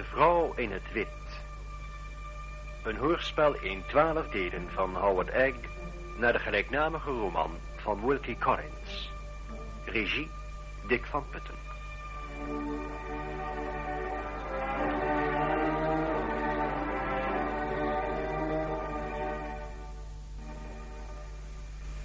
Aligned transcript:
De 0.00 0.06
vrouw 0.06 0.52
in 0.54 0.72
het 0.72 0.92
wit. 0.92 1.08
Een 2.82 2.96
hoorspel 2.96 3.54
in 3.54 3.82
twaalf 3.86 4.28
delen 4.28 4.68
van 4.70 4.96
Howard 4.96 5.28
Egg 5.28 5.54
naar 6.16 6.32
de 6.32 6.38
gelijknamige 6.38 7.10
roman 7.10 7.50
van 7.76 8.06
Wilkie 8.06 8.38
Collins. 8.38 9.12
Regie 9.84 10.30
Dick 10.86 11.04
van 11.04 11.24
Putten. 11.30 11.54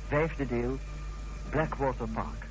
Vijfde 0.08 0.48
deel, 0.48 0.78
Blackwater 1.50 2.08
Park. 2.08 2.46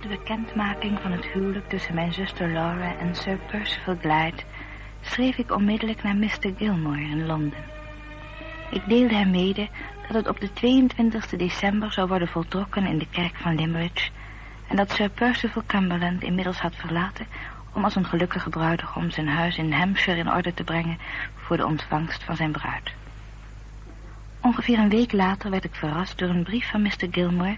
De 0.00 0.19
bekendmaking 0.30 0.98
van 1.00 1.12
het 1.12 1.24
huwelijk 1.24 1.68
tussen 1.68 1.94
mijn 1.94 2.12
zuster 2.12 2.52
Laura 2.52 2.96
en 2.96 3.14
Sir 3.14 3.38
Percival 3.50 3.96
Glyde 4.00 4.42
schreef 5.00 5.36
ik 5.36 5.50
onmiddellijk 5.50 6.02
naar 6.02 6.16
Mr. 6.16 6.52
Gilmore 6.56 7.00
in 7.00 7.26
Londen. 7.26 7.64
Ik 8.70 8.82
deelde 8.88 9.14
hem 9.14 9.30
mede 9.30 9.68
dat 10.06 10.16
het 10.16 10.28
op 10.28 10.40
de 10.40 10.52
22 10.52 11.26
december 11.26 11.92
zou 11.92 12.08
worden 12.08 12.28
voltrokken 12.28 12.86
in 12.86 12.98
de 12.98 13.06
kerk 13.10 13.36
van 13.36 13.54
Limerick 13.54 14.10
en 14.68 14.76
dat 14.76 14.90
Sir 14.90 15.08
Percival 15.08 15.62
Cumberland 15.66 16.22
inmiddels 16.22 16.58
had 16.58 16.76
verlaten 16.76 17.26
om 17.74 17.84
als 17.84 17.94
een 17.94 18.06
gelukkige 18.06 18.50
bruidegom 18.50 19.10
zijn 19.10 19.28
huis 19.28 19.56
in 19.56 19.72
Hampshire 19.72 20.18
in 20.18 20.32
orde 20.32 20.54
te 20.54 20.64
brengen 20.64 20.98
voor 21.34 21.56
de 21.56 21.66
ontvangst 21.66 22.24
van 22.24 22.36
zijn 22.36 22.52
bruid. 22.52 22.92
Ongeveer 24.40 24.78
een 24.78 24.88
week 24.88 25.12
later 25.12 25.50
werd 25.50 25.64
ik 25.64 25.74
verrast 25.74 26.18
door 26.18 26.28
een 26.28 26.42
brief 26.42 26.70
van 26.70 26.82
Mr. 26.82 27.08
Gilmore 27.10 27.56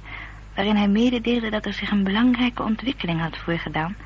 waarin 0.54 0.76
hij 0.76 0.88
mededeelde 0.88 1.50
dat 1.50 1.66
er 1.66 1.72
zich 1.72 1.90
een 1.90 2.04
belangrijke 2.04 2.62
ontwikkeling 2.62 3.20
had 3.20 3.36
voorgedaan 3.36 3.96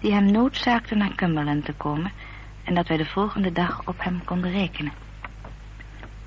die 0.00 0.12
hem 0.12 0.30
noodzaakte 0.30 0.94
naar 0.94 1.14
Cumberland 1.14 1.64
te 1.64 1.72
komen 1.72 2.12
en 2.64 2.74
dat 2.74 2.88
wij 2.88 2.96
de 2.96 3.06
volgende 3.06 3.52
dag 3.52 3.86
op 3.86 4.02
hem 4.02 4.24
konden 4.24 4.50
rekenen. 4.50 4.92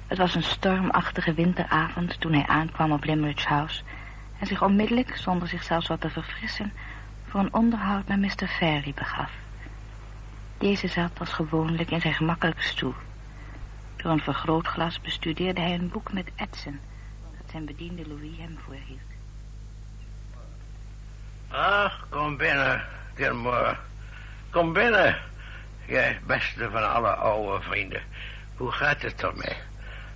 Het 0.07 0.17
was 0.17 0.35
een 0.35 0.43
stormachtige 0.43 1.33
winteravond 1.33 2.19
toen 2.19 2.33
hij 2.33 2.47
aankwam 2.47 2.91
op 2.91 3.03
Limerick 3.03 3.41
House 3.41 3.83
en 4.39 4.47
zich 4.47 4.63
onmiddellijk, 4.63 5.17
zonder 5.17 5.47
zich 5.47 5.63
zelfs 5.63 5.87
wat 5.87 6.01
te 6.01 6.09
verfrissen, 6.09 6.73
voor 7.25 7.39
een 7.39 7.53
onderhoud 7.53 8.07
naar 8.07 8.19
Mr. 8.19 8.47
Ferry 8.47 8.93
begaf. 8.93 9.31
Deze 10.57 10.87
zat 10.87 11.19
als 11.19 11.33
gewoonlijk 11.33 11.91
in 11.91 12.01
zijn 12.01 12.13
gemakkelijke 12.13 12.61
stoel. 12.61 12.93
Door 13.95 14.11
een 14.11 14.19
vergrootglas 14.19 15.01
bestudeerde 15.01 15.61
hij 15.61 15.73
een 15.73 15.89
boek 15.89 16.13
met 16.13 16.31
Edson 16.35 16.79
dat 17.37 17.51
zijn 17.51 17.65
bediende 17.65 18.07
Louis 18.07 18.37
hem 18.37 18.57
voorhield. 18.57 19.16
Ach, 21.51 22.07
kom 22.09 22.37
binnen, 22.37 22.81
Gilmore. 23.15 23.75
Kom 24.49 24.73
binnen. 24.73 25.15
Jij 25.85 26.19
beste 26.25 26.69
van 26.69 26.93
alle 26.93 27.09
oude 27.09 27.63
vrienden. 27.63 28.01
Hoe 28.55 28.71
gaat 28.71 29.01
het 29.01 29.23
ermee? 29.23 29.55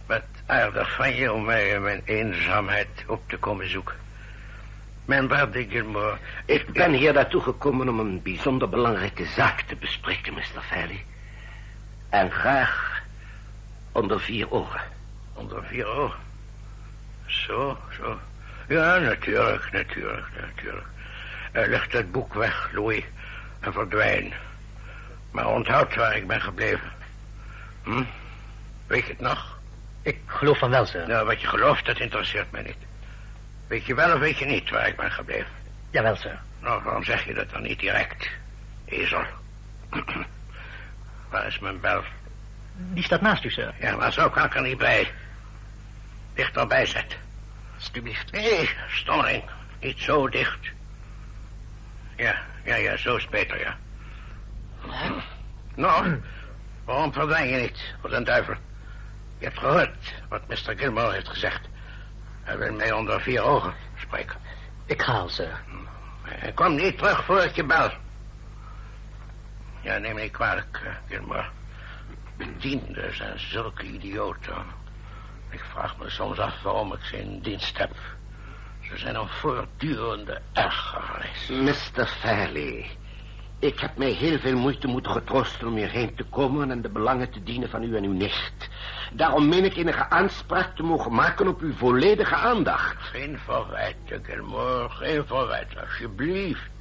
Wat 0.06 0.24
aardig 0.46 0.96
van 0.96 1.30
om 1.30 1.46
mij 1.46 1.70
in 1.70 1.82
mijn 1.82 2.02
eenzaamheid 2.06 3.04
op 3.08 3.30
te 3.30 3.38
komen 3.38 3.70
zoeken. 3.70 3.96
Mijn 5.06 5.28
waarde 5.28 5.68
Gilmore... 5.70 6.18
Ik 6.46 6.74
ben 6.74 6.94
hier 6.94 7.14
naartoe 7.14 7.42
gekomen 7.42 7.90
om 7.90 8.00
een 8.00 8.22
bijzonder 8.22 8.70
belangrijke 8.70 9.26
zaak 9.26 9.62
te 9.62 9.76
bespreken, 9.76 10.34
Mr. 10.34 10.62
Fairley. 10.62 11.06
En 12.10 12.32
graag 12.32 13.02
onder 13.92 14.20
vier 14.20 14.52
ogen. 14.52 14.82
Onder 15.34 15.64
vier 15.64 15.86
ogen? 15.86 16.20
Zo, 17.26 17.78
zo. 17.98 18.20
Ja, 18.68 18.98
natuurlijk, 18.98 19.72
natuurlijk, 19.72 20.28
natuurlijk. 20.42 20.88
Leg 21.52 21.88
dat 21.88 22.12
boek 22.12 22.34
weg, 22.34 22.70
Louis, 22.72 23.04
en 23.60 23.74
verdwijn. 23.74 24.34
Maar 25.32 25.48
onthoud 25.48 25.96
waar 25.96 26.16
ik 26.16 26.28
ben 26.28 26.42
gebleven. 26.42 26.92
Hm? 27.84 28.04
Weet 28.88 29.06
je 29.06 29.12
het 29.12 29.20
nog? 29.20 29.60
Ik 30.02 30.20
geloof 30.26 30.58
van 30.58 30.70
wel, 30.70 30.86
sir. 30.86 31.08
Nou, 31.08 31.26
wat 31.26 31.42
je 31.42 31.48
gelooft, 31.48 31.86
dat 31.86 32.00
interesseert 32.00 32.52
mij 32.52 32.62
niet. 32.62 32.78
Weet 33.68 33.86
je 33.86 33.96
wel 33.96 34.14
of 34.14 34.20
weet 34.20 34.38
je 34.38 34.46
niet 34.46 34.70
waar 34.70 34.88
ik 34.88 34.96
ben 34.96 35.12
gebleven? 35.12 35.52
Jawel, 35.90 36.16
sir. 36.16 36.40
Nou, 36.60 36.84
waarom 36.84 37.04
zeg 37.04 37.26
je 37.26 37.34
dat 37.34 37.50
dan 37.50 37.62
niet 37.62 37.80
direct? 37.80 38.30
Ezel. 38.86 39.24
waar 41.30 41.48
is 41.48 41.60
mijn 41.60 41.80
bel? 41.80 42.04
Die 42.74 43.04
staat 43.04 43.22
naast 43.22 43.44
u, 43.44 43.50
sir. 43.50 43.74
Ja, 43.80 43.96
maar 43.96 44.14
zo 44.14 44.30
kan 44.30 44.46
ik 44.46 44.56
er 44.56 44.62
niet 44.62 44.78
bij. 44.78 45.12
Dichterbij 46.34 46.86
zetten. 46.86 47.20
Alsjeblieft. 47.76 48.32
Nee, 48.32 48.70
stommering. 48.90 49.44
Niet 49.80 50.00
zo 50.00 50.30
dicht. 50.30 50.60
Ja, 52.22 52.36
ja, 52.64 52.76
ja, 52.76 52.98
zo 52.98 53.16
is 53.16 53.28
beter, 53.30 53.60
ja. 53.60 53.78
Nou, 55.76 56.22
waarom 56.86 57.14
verdwijn 57.14 57.48
je 57.48 57.62
niet, 57.62 57.96
voor 58.02 58.10
den 58.10 58.24
duivel? 58.24 58.56
Je 59.38 59.46
hebt 59.46 59.60
gehoord 59.60 60.14
wat 60.30 60.48
Mr. 60.48 60.78
Gilmore 60.78 61.14
heeft 61.14 61.28
gezegd. 61.28 61.68
Hij 62.44 62.58
wil 62.58 62.74
mij 62.74 62.92
onder 62.92 63.22
vier 63.22 63.42
ogen 63.42 63.74
spreken. 63.98 64.40
Ik 64.86 65.02
ga 65.02 65.14
al, 65.14 65.30
sir. 65.30 65.60
Hij 66.22 66.52
kwam 66.52 66.76
niet 66.76 66.98
terug 66.98 67.26
voor 67.26 67.44
ik 67.44 67.56
je 67.56 67.64
bel. 67.64 67.92
Ja, 69.82 69.98
neem 69.98 70.16
me 70.16 70.22
niet 70.22 70.32
kwalijk, 70.32 70.82
uh, 70.84 70.90
Gilmore. 71.08 71.50
Bedienden 72.38 73.16
zijn 73.16 73.40
zulke 73.40 73.84
idioten. 73.84 74.66
Ik 75.50 75.64
vraag 75.72 75.98
me 75.98 76.10
soms 76.10 76.40
af 76.40 76.62
waarom 76.62 76.94
ik 76.94 77.04
ze 77.04 77.18
in 77.18 77.40
dienst 77.40 77.78
heb. 77.78 77.92
Ze 78.92 78.98
zijn 78.98 79.16
een 79.16 79.28
voortdurende 79.28 80.42
ergernis. 80.54 81.48
Mr. 81.48 82.06
Fairley, 82.06 82.90
ik 83.60 83.80
heb 83.80 83.98
mij 83.98 84.12
heel 84.12 84.40
veel 84.40 84.58
moeite 84.58 84.88
moeten 84.88 85.12
getroosten 85.12 85.68
om 85.68 85.76
hierheen 85.76 86.16
te 86.16 86.24
komen... 86.24 86.72
en 86.72 86.82
de 86.82 86.90
belangen 86.90 87.32
te 87.32 87.44
dienen 87.44 87.70
van 87.70 87.84
u 87.84 87.96
en 87.96 88.04
uw 88.04 88.14
nicht. 88.14 88.70
Daarom 89.14 89.48
meen 89.48 89.66
ik 89.66 89.76
enige 89.76 90.10
aanspraak 90.10 90.76
te 90.76 90.84
mogen 90.84 91.14
maken 91.14 91.48
op 91.48 91.62
uw 91.62 91.74
volledige 91.74 92.36
aandacht. 92.36 92.96
Geen 92.98 93.40
verwijten, 93.40 94.24
Gilmore, 94.24 94.90
geen 94.90 95.26
verwijten, 95.26 95.82
alsjeblieft. 95.82 96.72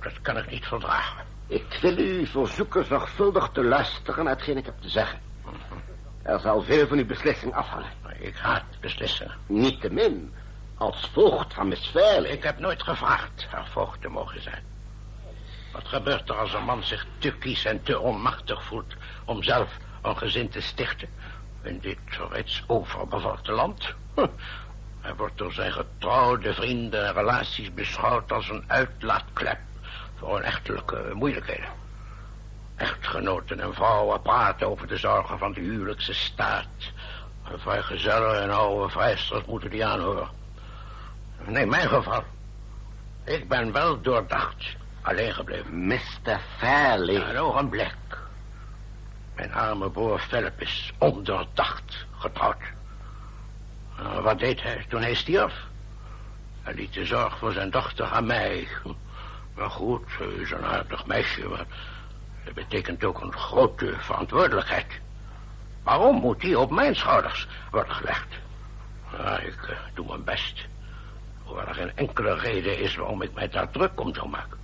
Dat 0.00 0.20
kan 0.22 0.36
ik 0.36 0.50
niet 0.50 0.66
verdragen. 0.66 1.24
Ik 1.46 1.78
wil 1.80 1.98
u 1.98 2.26
verzoeken 2.26 2.84
zorgvuldig 2.84 3.50
te 3.52 3.64
luisteren 3.64 4.24
naar 4.24 4.34
hetgeen 4.34 4.56
ik 4.56 4.64
heb 4.64 4.80
te 4.80 4.88
zeggen. 4.88 5.18
Er 6.22 6.40
zal 6.40 6.62
veel 6.62 6.86
van 6.86 6.98
uw 6.98 7.06
beslissing 7.06 7.54
afhangen. 7.54 7.90
Ik 8.18 8.36
haat 8.36 8.64
beslissingen. 8.80 9.34
Niettemin, 9.46 10.32
als 10.78 11.10
voogd 11.12 11.54
van 11.54 11.76
Fairley. 11.76 12.30
Ik 12.30 12.42
heb 12.42 12.58
nooit 12.58 12.82
gevraagd 12.82 13.46
haar 13.50 13.66
voogd 13.66 14.00
te 14.00 14.08
mogen 14.08 14.42
zijn. 14.42 14.64
Wat 15.72 15.88
gebeurt 15.88 16.28
er 16.28 16.36
als 16.36 16.52
een 16.52 16.64
man 16.64 16.82
zich 16.82 17.06
te 17.18 17.32
kies 17.32 17.64
en 17.64 17.82
te 17.82 17.98
onmachtig 17.98 18.64
voelt... 18.64 18.94
om 19.24 19.42
zelf 19.42 19.76
een 20.02 20.16
gezin 20.16 20.48
te 20.48 20.60
stichten 20.60 21.08
in 21.62 21.78
dit 21.78 21.98
reeds 22.30 22.62
overbevolkte 22.66 23.52
land? 23.52 23.94
Hij 25.00 25.14
wordt 25.14 25.38
door 25.38 25.52
zijn 25.52 25.72
getrouwde 25.72 26.54
vrienden 26.54 27.06
en 27.06 27.12
relaties 27.12 27.74
beschouwd 27.74 28.32
als 28.32 28.48
een 28.48 28.64
uitlaatklep... 28.66 29.58
voor 30.16 30.34
hun 30.34 30.44
echtelijke 30.44 31.10
moeilijkheden. 31.14 31.68
Echtgenoten 32.76 33.60
en 33.60 33.74
vrouwen 33.74 34.22
praten 34.22 34.68
over 34.68 34.86
de 34.86 34.96
zorgen 34.96 35.38
van 35.38 35.52
de 35.52 35.60
huwelijkse 35.60 36.14
staat. 36.14 36.92
Vrijgezellen 37.56 38.42
en 38.42 38.50
oude 38.50 38.92
vrijsters 38.92 39.44
moeten 39.44 39.70
die 39.70 39.86
aanhoren. 39.86 40.28
Nee, 41.46 41.66
mijn 41.66 41.88
geval. 41.88 42.24
Ik 43.24 43.48
ben 43.48 43.72
wel 43.72 44.00
doordacht 44.00 44.76
alleen 45.02 45.34
gebleven. 45.34 45.86
Mr. 45.86 46.40
Fairley. 46.56 47.14
Ja, 47.14 47.28
een 47.30 47.38
ogenblik. 47.38 47.94
Mijn 49.34 49.54
arme 49.54 49.90
broer 49.90 50.18
Philip 50.18 50.60
is 50.60 50.92
ondoordacht 50.98 52.06
getrouwd. 52.18 52.62
Uh, 54.00 54.18
wat 54.18 54.38
deed 54.38 54.62
hij 54.62 54.84
toen 54.88 55.00
hij 55.00 55.14
stierf? 55.14 55.54
Hij 56.62 56.74
liet 56.74 56.92
de 56.92 57.04
zorg 57.04 57.38
voor 57.38 57.52
zijn 57.52 57.70
dochter 57.70 58.06
aan 58.06 58.26
mij. 58.26 58.68
Maar 59.54 59.70
goed, 59.70 60.02
ze 60.18 60.40
is 60.40 60.50
een 60.50 60.64
aardig 60.64 61.06
meisje, 61.06 61.48
maar 61.48 61.66
dat 62.44 62.54
betekent 62.54 63.04
ook 63.04 63.20
een 63.20 63.32
grote 63.32 63.94
verantwoordelijkheid. 63.98 65.00
Waarom 65.82 66.16
moet 66.16 66.40
die 66.40 66.58
op 66.58 66.70
mijn 66.70 66.96
schouders 66.96 67.48
worden 67.70 67.94
gelegd? 67.94 68.34
Ja, 69.12 69.38
ik 69.38 69.68
uh, 69.70 69.76
doe 69.94 70.06
mijn 70.06 70.24
best. 70.24 70.66
Hoewel 71.46 71.66
er 71.66 71.74
geen 71.74 71.96
enkele 71.96 72.34
reden 72.34 72.78
is 72.78 72.96
waarom 72.96 73.22
ik 73.22 73.34
mij 73.34 73.48
daar 73.48 73.70
druk 73.70 74.00
om 74.00 74.14
zou 74.14 74.28
maken. 74.28 74.58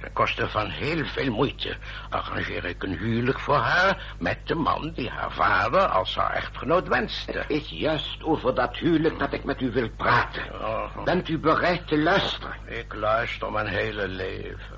Ten 0.00 0.12
koste 0.12 0.48
van 0.48 0.70
heel 0.70 1.04
veel 1.04 1.32
moeite 1.32 1.76
arrangeer 2.10 2.64
ik 2.64 2.82
een 2.82 2.98
huwelijk 2.98 3.40
voor 3.40 3.56
haar... 3.56 4.14
met 4.18 4.46
de 4.46 4.54
man 4.54 4.92
die 4.94 5.10
haar 5.10 5.32
vader 5.32 5.86
als 5.86 6.14
haar 6.14 6.30
echtgenoot 6.30 6.88
wenste. 6.88 7.32
Het 7.32 7.50
is 7.50 7.68
juist 7.68 8.22
over 8.22 8.54
dat 8.54 8.76
huwelijk 8.76 9.18
dat 9.18 9.32
ik 9.32 9.44
met 9.44 9.60
u 9.60 9.70
wil 9.70 9.88
praten. 9.88 10.60
Oh. 10.60 11.04
Bent 11.04 11.28
u 11.28 11.38
bereid 11.38 11.86
te 11.86 11.98
luisteren? 11.98 12.54
Ik 12.64 12.94
luister 12.94 13.52
mijn 13.52 13.66
hele 13.66 14.08
leven. 14.08 14.76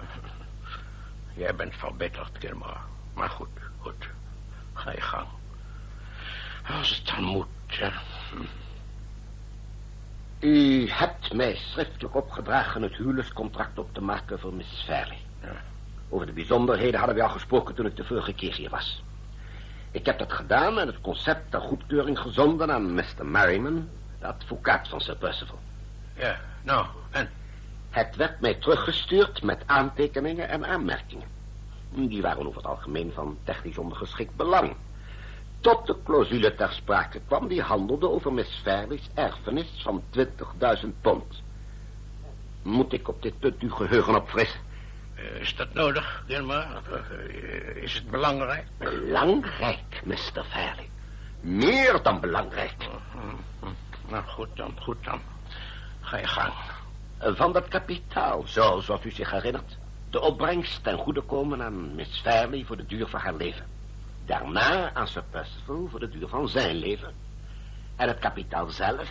Jij 1.35 1.55
bent 1.55 1.75
verbitterd, 1.77 2.31
Gilmore. 2.39 2.77
Maar 3.15 3.31
goed, 3.31 3.49
goed. 3.79 4.09
Ga 4.75 4.91
je 4.91 5.01
gang. 5.01 5.27
Als 6.79 6.97
het 6.97 7.07
dan 7.07 7.25
moet, 7.25 7.47
hè. 7.67 7.91
U 10.41 10.89
hebt 10.91 11.33
mij 11.33 11.55
schriftelijk 11.55 12.15
opgedragen 12.15 12.83
het 12.83 12.97
huwelijkscontract 12.97 13.79
op 13.79 13.95
te 13.95 14.01
maken 14.01 14.39
voor 14.39 14.55
Miss 14.55 14.83
Fairley. 14.85 15.19
Ja. 15.43 15.57
Over 16.09 16.27
de 16.27 16.33
bijzonderheden 16.33 16.99
hadden 16.99 17.17
we 17.17 17.23
al 17.23 17.29
gesproken 17.29 17.75
toen 17.75 17.87
ik 17.87 17.97
de 17.97 18.05
vorige 18.05 18.33
keer 18.33 18.55
hier 18.55 18.71
was. 18.71 19.03
Ik 19.91 20.07
heb 20.07 20.19
dat 20.19 20.33
gedaan 20.33 20.79
en 20.79 20.87
het 20.87 21.01
concept 21.01 21.51
ter 21.51 21.61
goedkeuring 21.61 22.19
gezonden 22.19 22.73
aan 22.73 22.95
Mr. 22.95 23.27
Merriman, 23.27 23.89
de 24.19 24.27
advocaat 24.27 24.89
van 24.89 25.01
Sir 25.01 25.17
Percival. 25.17 25.59
Ja, 26.15 26.41
nou, 26.63 26.87
en? 27.11 27.31
Het 27.91 28.17
werd 28.17 28.41
mij 28.41 28.55
teruggestuurd 28.55 29.43
met 29.43 29.63
aantekeningen 29.67 30.49
en 30.49 30.67
aanmerkingen. 30.67 31.29
Die 31.91 32.23
waren 32.23 32.47
over 32.47 32.57
het 32.57 32.67
algemeen 32.71 33.13
van 33.13 33.39
technisch 33.45 33.79
ondergeschikt 33.79 34.37
belang. 34.37 34.77
Tot 35.61 35.87
de 35.87 35.97
clausule 36.05 36.55
ter 36.55 36.73
sprake 36.73 37.21
kwam 37.27 37.49
die 37.49 37.63
handelde 37.63 38.09
over 38.09 38.33
Miss 38.33 38.61
Fairley's 38.63 39.09
erfenis 39.15 39.67
van 39.83 40.03
20.000 40.11 40.89
pond. 41.01 41.43
Moet 42.63 42.93
ik 42.93 43.09
op 43.09 43.23
dit 43.23 43.39
punt 43.39 43.61
uw 43.63 43.71
geheugen 43.71 44.15
opfrissen? 44.15 44.61
Eh, 45.15 45.41
Is 45.41 45.57
dat 45.57 45.73
nodig, 45.75 46.23
Gilmar? 46.27 46.67
Eh, 46.93 47.83
Is 47.83 47.95
het 47.95 48.11
belangrijk? 48.11 48.67
Belangrijk, 48.79 50.03
Mr. 50.05 50.45
Fairley. 50.49 50.89
Meer 51.41 52.03
dan 52.03 52.21
belangrijk. 52.21 52.75
Nou, 54.09 54.25
goed 54.27 54.49
dan, 54.55 54.75
goed 54.81 55.05
dan. 55.05 55.21
Ga 56.01 56.17
je 56.19 56.27
gang. 56.27 56.53
Van 57.19 57.53
dat 57.53 57.69
kapitaal, 57.69 58.43
zoals 58.47 59.05
u 59.05 59.11
zich 59.11 59.31
herinnert. 59.31 59.77
De 60.11 60.21
opbrengst 60.21 60.83
ten 60.85 60.99
goede 60.99 61.21
komen 61.21 61.63
aan 61.63 61.95
Miss 61.95 62.21
Fairley 62.21 62.65
voor 62.65 62.77
de 62.77 62.87
duur 62.87 63.07
van 63.07 63.21
haar 63.21 63.35
leven. 63.35 63.67
Daarna 64.29 64.95
aan 64.95 65.09
Sir 65.09 65.25
Percival 65.31 65.89
voor 65.91 66.01
de 66.01 66.09
duur 66.09 66.29
van 66.29 66.49
zijn 66.49 66.77
leven. 66.77 67.15
En 67.97 68.09
het 68.09 68.19
kapitaal 68.19 68.69
zelf, 68.69 69.11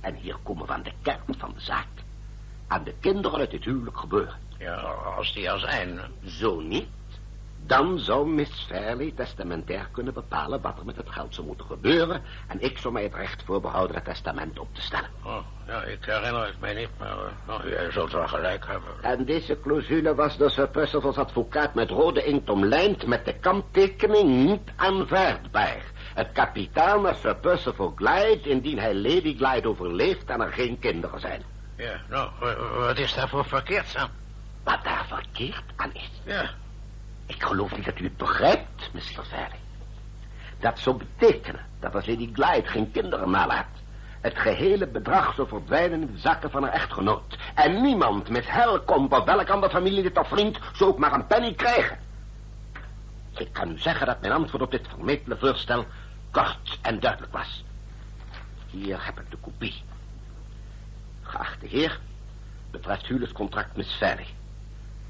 en 0.00 0.14
hier 0.14 0.36
komen 0.42 0.66
we 0.66 0.72
aan 0.72 0.82
de 0.82 0.92
kern 1.02 1.38
van 1.38 1.52
de 1.54 1.60
zaak, 1.60 1.86
aan 2.66 2.84
de 2.84 2.94
kinderen 3.00 3.38
uit 3.38 3.52
het 3.52 3.64
huwelijk 3.64 3.98
gebeuren. 3.98 4.34
Ja, 4.58 4.74
als 5.16 5.32
die 5.32 5.48
er 5.48 5.58
zijn. 5.58 6.00
Zo 6.24 6.60
niet, 6.60 6.88
dan 7.66 7.98
zou 7.98 8.28
Miss 8.28 8.64
Fairley 8.68 9.12
testamentair 9.16 9.88
kunnen 9.92 10.14
bepalen 10.14 10.60
wat 10.60 10.78
er 10.78 10.84
met 10.84 10.96
het 10.96 11.10
geld 11.10 11.34
zou 11.34 11.46
moeten 11.46 11.66
gebeuren. 11.66 12.22
En 12.46 12.60
ik 12.62 12.78
zou 12.78 12.92
mij 12.94 13.02
het 13.02 13.14
recht 13.14 13.42
voorbehouden 13.44 13.96
het 13.96 14.04
testament 14.04 14.58
op 14.58 14.74
te 14.74 14.80
stellen. 14.80 15.08
Oh, 15.24 15.38
ja, 15.66 15.82
ik 15.82 16.04
herinner 16.04 16.46
het 16.46 16.60
mij 16.60 16.74
niet, 16.74 16.88
maar 16.98 17.08
eh, 17.18 17.32
nou, 17.46 17.68
jij 17.68 17.90
zult 17.90 18.12
wel 18.12 18.28
gelijk 18.28 18.66
hebben. 18.66 18.90
En 19.02 19.24
deze 19.24 19.60
clausule 19.60 20.14
was 20.14 20.36
door 20.36 20.50
Sir 20.50 20.68
Percival's 20.68 21.16
advocaat 21.18 21.74
met 21.74 21.90
rode 21.90 22.24
inkt 22.24 22.50
omlijnd 22.50 23.06
met 23.06 23.24
de 23.24 23.34
kanttekening 23.38 24.44
niet 24.44 24.72
aanvaardbaar. 24.76 25.82
Het 26.14 26.32
kapitaal 26.32 27.00
naar 27.00 27.14
Sir 27.14 27.36
Percival 27.36 27.92
Glyde 27.96 28.48
indien 28.48 28.78
hij 28.78 28.94
Lady 28.94 29.36
Glyde 29.36 29.68
overleeft 29.68 30.24
en 30.24 30.40
er 30.40 30.52
geen 30.52 30.78
kinderen 30.78 31.20
zijn. 31.20 31.42
Ja, 31.76 32.00
nou, 32.08 32.30
wa- 32.40 32.56
wat 32.78 32.98
is 32.98 33.14
daar 33.14 33.28
voor 33.28 33.44
verkeerd 33.44 33.96
aan? 33.96 34.10
Wat 34.64 34.84
daar 34.84 35.06
verkeerd 35.08 35.64
aan 35.76 35.94
is. 35.94 36.10
Ja, 36.24 36.50
Ik 37.26 37.42
geloof 37.42 37.76
niet 37.76 37.84
dat 37.84 37.98
u 37.98 38.04
het 38.04 38.16
begrijpt, 38.16 38.90
Mr. 38.92 39.24
Fairley. 39.24 39.58
Dat 40.60 40.78
zou 40.78 40.96
betekenen 40.96 41.66
dat 41.80 41.94
als 41.94 42.06
Lady 42.06 42.30
Glyde 42.32 42.68
geen 42.68 42.90
kinderen 42.90 43.30
nalaat... 43.30 43.66
het 44.20 44.38
gehele 44.38 44.86
bedrag 44.86 45.34
zou 45.34 45.48
verdwijnen 45.48 46.00
in 46.00 46.12
de 46.12 46.18
zakken 46.18 46.50
van 46.50 46.62
haar 46.62 46.72
echtgenoot. 46.72 47.38
En 47.54 47.82
niemand 47.82 48.28
met 48.28 48.50
Helcom 48.50 49.06
of 49.12 49.24
welk 49.24 49.50
ander 49.50 49.70
familielid 49.70 50.18
of 50.18 50.28
vriend 50.28 50.58
zou 50.72 50.90
ook 50.90 50.98
maar 50.98 51.12
een 51.12 51.26
penny 51.26 51.54
krijgen. 51.54 51.98
Ik 53.36 53.52
kan 53.52 53.70
u 53.70 53.78
zeggen 53.78 54.06
dat 54.06 54.20
mijn 54.20 54.32
antwoord 54.32 54.62
op 54.62 54.70
dit 54.70 54.88
vermetele 54.88 55.36
voorstel 55.36 55.84
kort 56.30 56.78
en 56.82 57.00
duidelijk 57.00 57.32
was. 57.32 57.64
Hier 58.70 59.04
heb 59.04 59.20
ik 59.20 59.30
de 59.30 59.36
kopie. 59.36 59.82
Geachte 61.22 61.66
heer, 61.66 62.00
betreft 62.70 63.06
huwelijkscontract 63.06 63.76
Miss 63.76 63.96
Fairley. 63.96 64.26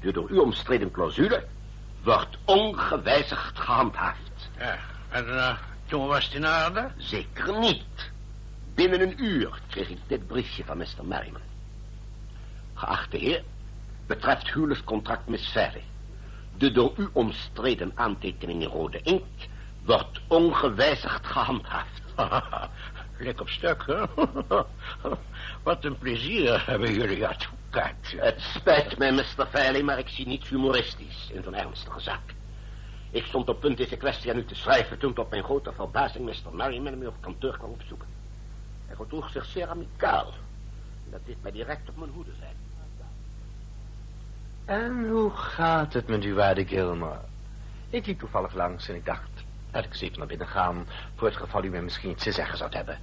De 0.01 0.11
door 0.11 0.29
u 0.29 0.37
omstreden 0.37 0.91
clausule 0.91 1.43
wordt 2.07 2.37
ongewijzigd 2.45 3.59
gehandhaafd. 3.59 4.49
ja. 4.57 4.77
En 5.09 5.37
eh, 5.37 5.57
toen 5.85 6.07
was 6.07 6.23
het 6.23 6.33
in 6.33 6.47
orde? 6.47 6.91
Zeker 6.97 7.59
niet. 7.59 8.11
Binnen 8.75 9.01
een 9.01 9.23
uur 9.23 9.59
kreeg 9.69 9.89
ik 9.89 9.97
dit 10.07 10.27
briefje 10.27 10.63
van 10.65 10.77
Mr. 10.77 10.85
Merriman. 11.03 11.41
Geachte 12.73 13.17
heer, 13.17 13.43
betreft 14.05 14.53
huwelijkscontract 14.53 15.27
Miss 15.27 15.51
Fairley. 15.51 15.83
De 16.57 16.71
door 16.71 16.93
u 16.97 17.09
omstreden 17.11 17.91
aantekening 17.95 18.61
in 18.61 18.69
rode 18.69 19.01
inkt 19.01 19.47
wordt 19.85 20.21
ongewijzigd 20.27 21.25
gehandhaafd. 21.27 22.01
Lik 23.19 23.41
op 23.41 23.49
stuk, 23.49 23.83
hè? 23.85 24.03
Wat 25.63 25.85
een 25.85 25.97
plezier 25.97 26.63
hebben 26.65 26.93
jullie 26.93 27.27
advocaat. 27.69 28.13
Het 28.17 28.41
spijt 28.41 28.97
mij, 28.97 29.11
Mr. 29.11 29.47
Fairley, 29.49 29.83
maar 29.83 29.99
ik 29.99 30.07
zie 30.07 30.27
niets 30.27 30.49
humoristisch 30.49 31.29
in 31.33 31.43
zo'n 31.43 31.55
ernstige 31.55 31.99
zaak. 31.99 32.35
Ik 33.11 33.25
stond 33.25 33.49
op 33.49 33.59
punt 33.59 33.77
deze 33.77 33.97
kwestie 33.97 34.31
aan 34.31 34.37
u 34.37 34.45
te 34.45 34.55
schrijven... 34.55 34.97
toen 34.97 35.13
tot 35.13 35.29
mijn 35.29 35.43
grote 35.43 35.73
verbazing 35.73 36.25
Mr. 36.25 36.55
Merriman 36.55 36.97
me 36.97 37.07
op 37.07 37.21
kantoor 37.21 37.57
kwam 37.57 37.71
opzoeken. 37.71 38.07
Hij 38.85 38.95
gedroeg 38.95 39.29
zich 39.29 39.45
zeer 39.45 39.67
amicaal. 39.67 40.33
Dat 41.09 41.19
deed 41.25 41.41
mij 41.41 41.51
direct 41.51 41.89
op 41.89 41.97
mijn 41.97 42.11
hoede 42.11 42.31
zijn. 42.39 42.55
En 44.65 45.09
hoe 45.09 45.31
gaat 45.31 45.93
het 45.93 46.07
met 46.07 46.23
uw 46.23 46.35
waarde 46.35 46.65
Gilmore? 46.65 47.19
Ik 47.89 48.05
liep 48.05 48.19
toevallig 48.19 48.53
langs 48.53 48.89
en 48.89 48.95
ik 48.95 49.05
dacht... 49.05 49.29
laat 49.71 49.83
ik 49.83 49.89
eens 49.91 50.01
even 50.01 50.17
naar 50.17 50.27
binnen 50.27 50.47
gaan... 50.47 50.87
voor 51.15 51.27
het 51.27 51.37
geval 51.37 51.63
u 51.63 51.69
me 51.69 51.81
misschien 51.81 52.09
iets 52.09 52.23
te 52.23 52.31
zeggen 52.31 52.57
zou 52.57 52.75
hebben. 52.75 52.99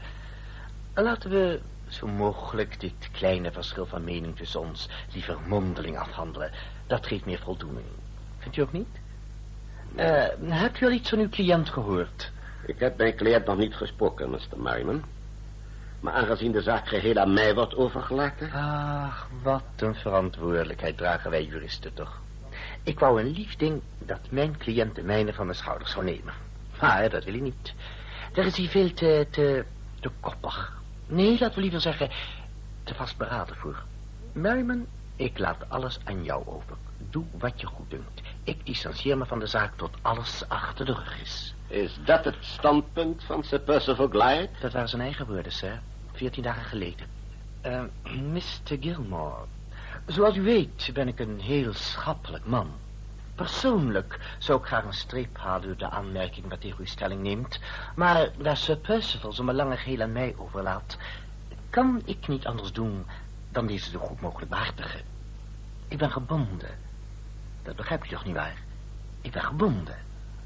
Laten 0.94 1.30
we 1.30 1.60
zo 1.88 2.06
mogelijk 2.06 2.80
dit 2.80 3.08
kleine 3.12 3.52
verschil 3.52 3.86
van 3.86 4.04
mening 4.04 4.36
tussen 4.36 4.60
ons... 4.60 4.88
liever 5.12 5.38
mondeling 5.46 5.98
afhandelen. 5.98 6.50
Dat 6.86 7.06
geeft 7.06 7.24
meer 7.24 7.38
voldoening. 7.38 7.86
Vindt 8.38 8.56
u 8.56 8.62
ook 8.62 8.72
niet? 8.72 9.00
Eh, 9.94 10.24
hebt 10.40 10.80
u 10.80 10.84
al 10.84 10.92
iets 10.92 11.08
van 11.08 11.18
uw 11.18 11.28
cliënt 11.28 11.70
gehoord? 11.70 12.32
Ik 12.66 12.78
heb 12.78 12.96
mijn 12.96 13.16
cliënt 13.16 13.46
nog 13.46 13.56
niet 13.56 13.74
gesproken, 13.74 14.30
Mr. 14.30 14.38
Merriman. 14.56 15.02
Maar 16.00 16.12
aangezien 16.12 16.52
de 16.52 16.62
zaak 16.62 16.88
geheel 16.88 17.16
aan 17.16 17.32
mij 17.32 17.54
wordt 17.54 17.74
overgelaten... 17.74 18.52
Ach, 18.52 19.28
wat 19.42 19.62
een 19.76 19.94
verantwoordelijkheid 19.94 20.96
dragen 20.96 21.30
wij 21.30 21.44
juristen 21.44 21.94
toch. 21.94 22.20
Ik 22.82 22.98
wou 22.98 23.20
een 23.20 23.30
lief 23.30 23.56
ding 23.56 23.80
dat 23.98 24.20
mijn 24.30 24.58
cliënt 24.58 24.94
de 24.94 25.02
mijne 25.02 25.32
van 25.32 25.46
mijn 25.46 25.58
schouders 25.58 25.90
zou 25.90 26.04
nemen. 26.04 26.34
Maar 26.80 27.10
dat 27.10 27.24
wil 27.24 27.32
hij 27.32 27.42
niet. 27.42 27.74
Daar 28.32 28.44
is 28.46 28.56
hij 28.56 28.68
veel 28.68 28.92
te, 28.92 29.26
te, 29.30 29.64
te 30.00 30.10
koppig. 30.20 30.82
Nee, 31.06 31.38
laten 31.38 31.54
we 31.54 31.60
liever 31.60 31.80
zeggen, 31.80 32.10
te 32.82 32.94
vastberaden 32.94 33.56
voor. 33.56 33.82
Merriman, 34.32 34.86
ik 35.16 35.38
laat 35.38 35.68
alles 35.68 35.98
aan 36.04 36.24
jou 36.24 36.46
over. 36.46 36.76
Doe 37.10 37.24
wat 37.38 37.60
je 37.60 37.66
goed 37.66 37.90
dunkt. 37.90 38.20
Ik 38.44 38.66
distancieer 38.66 39.18
me 39.18 39.26
van 39.26 39.38
de 39.38 39.46
zaak 39.46 39.76
tot 39.76 39.96
alles 40.02 40.48
achter 40.48 40.84
de 40.84 40.92
rug 40.92 41.20
is. 41.20 41.54
Is 41.66 41.98
dat 42.04 42.24
het 42.24 42.36
standpunt 42.40 43.24
van 43.24 43.44
Sir 43.44 43.60
Percival 43.60 44.08
Glyde? 44.08 44.48
Dat 44.60 44.72
waren 44.72 44.88
zijn 44.88 45.02
eigen 45.02 45.26
woorden, 45.26 45.52
sir. 45.52 45.80
Veertien 46.12 46.42
dagen 46.42 46.64
geleden. 46.64 47.06
Eh, 47.60 47.82
Mr. 48.02 48.76
Gilmore. 48.80 49.44
Zoals 50.06 50.36
u 50.36 50.42
weet 50.42 50.90
ben 50.92 51.08
ik 51.08 51.18
een 51.18 51.40
heel 51.40 51.72
schappelijk 51.72 52.46
man. 52.46 52.70
Persoonlijk 53.34 54.18
zou 54.38 54.60
ik 54.60 54.66
graag 54.66 54.84
een 54.84 54.92
streep 54.92 55.38
halen 55.38 55.66
door 55.66 55.76
de 55.76 55.90
aanmerking 55.90 56.48
wat 56.48 56.60
tegen 56.60 56.78
uw 56.78 56.86
stelling 56.86 57.22
neemt. 57.22 57.60
Maar 57.94 58.28
daar 58.38 58.56
Sir 58.56 58.76
Percival 58.76 59.32
zijn 59.32 59.46
belangen 59.46 59.78
geheel 59.78 60.00
aan 60.00 60.12
mij 60.12 60.34
overlaat... 60.36 60.98
kan 61.70 62.02
ik 62.04 62.28
niet 62.28 62.46
anders 62.46 62.72
doen 62.72 63.06
dan 63.50 63.66
deze 63.66 63.90
zo 63.90 63.98
goed 63.98 64.20
mogelijk 64.20 64.50
behartigen. 64.50 65.00
Ik 65.88 65.98
ben 65.98 66.10
gebonden. 66.10 66.78
Dat 67.62 67.76
begrijpt 67.76 68.06
u 68.06 68.08
toch 68.08 68.24
niet 68.24 68.34
waar? 68.34 68.56
Ik 69.20 69.32
ben 69.32 69.42
gebonden. 69.42 69.96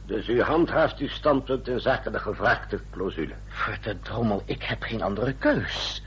Dus 0.06 0.28
u 0.28 0.42
handhaaft 0.42 0.98
uw 0.98 1.08
standpunt 1.08 1.68
in 1.68 1.80
zaken 1.80 2.12
de 2.12 2.18
gevraagde 2.18 2.80
clausule. 2.90 3.34
Voor 3.46 3.78
de 3.82 4.00
drommel, 4.00 4.42
ik 4.44 4.62
heb 4.62 4.82
geen 4.82 5.02
andere 5.02 5.32
keus. 5.32 6.02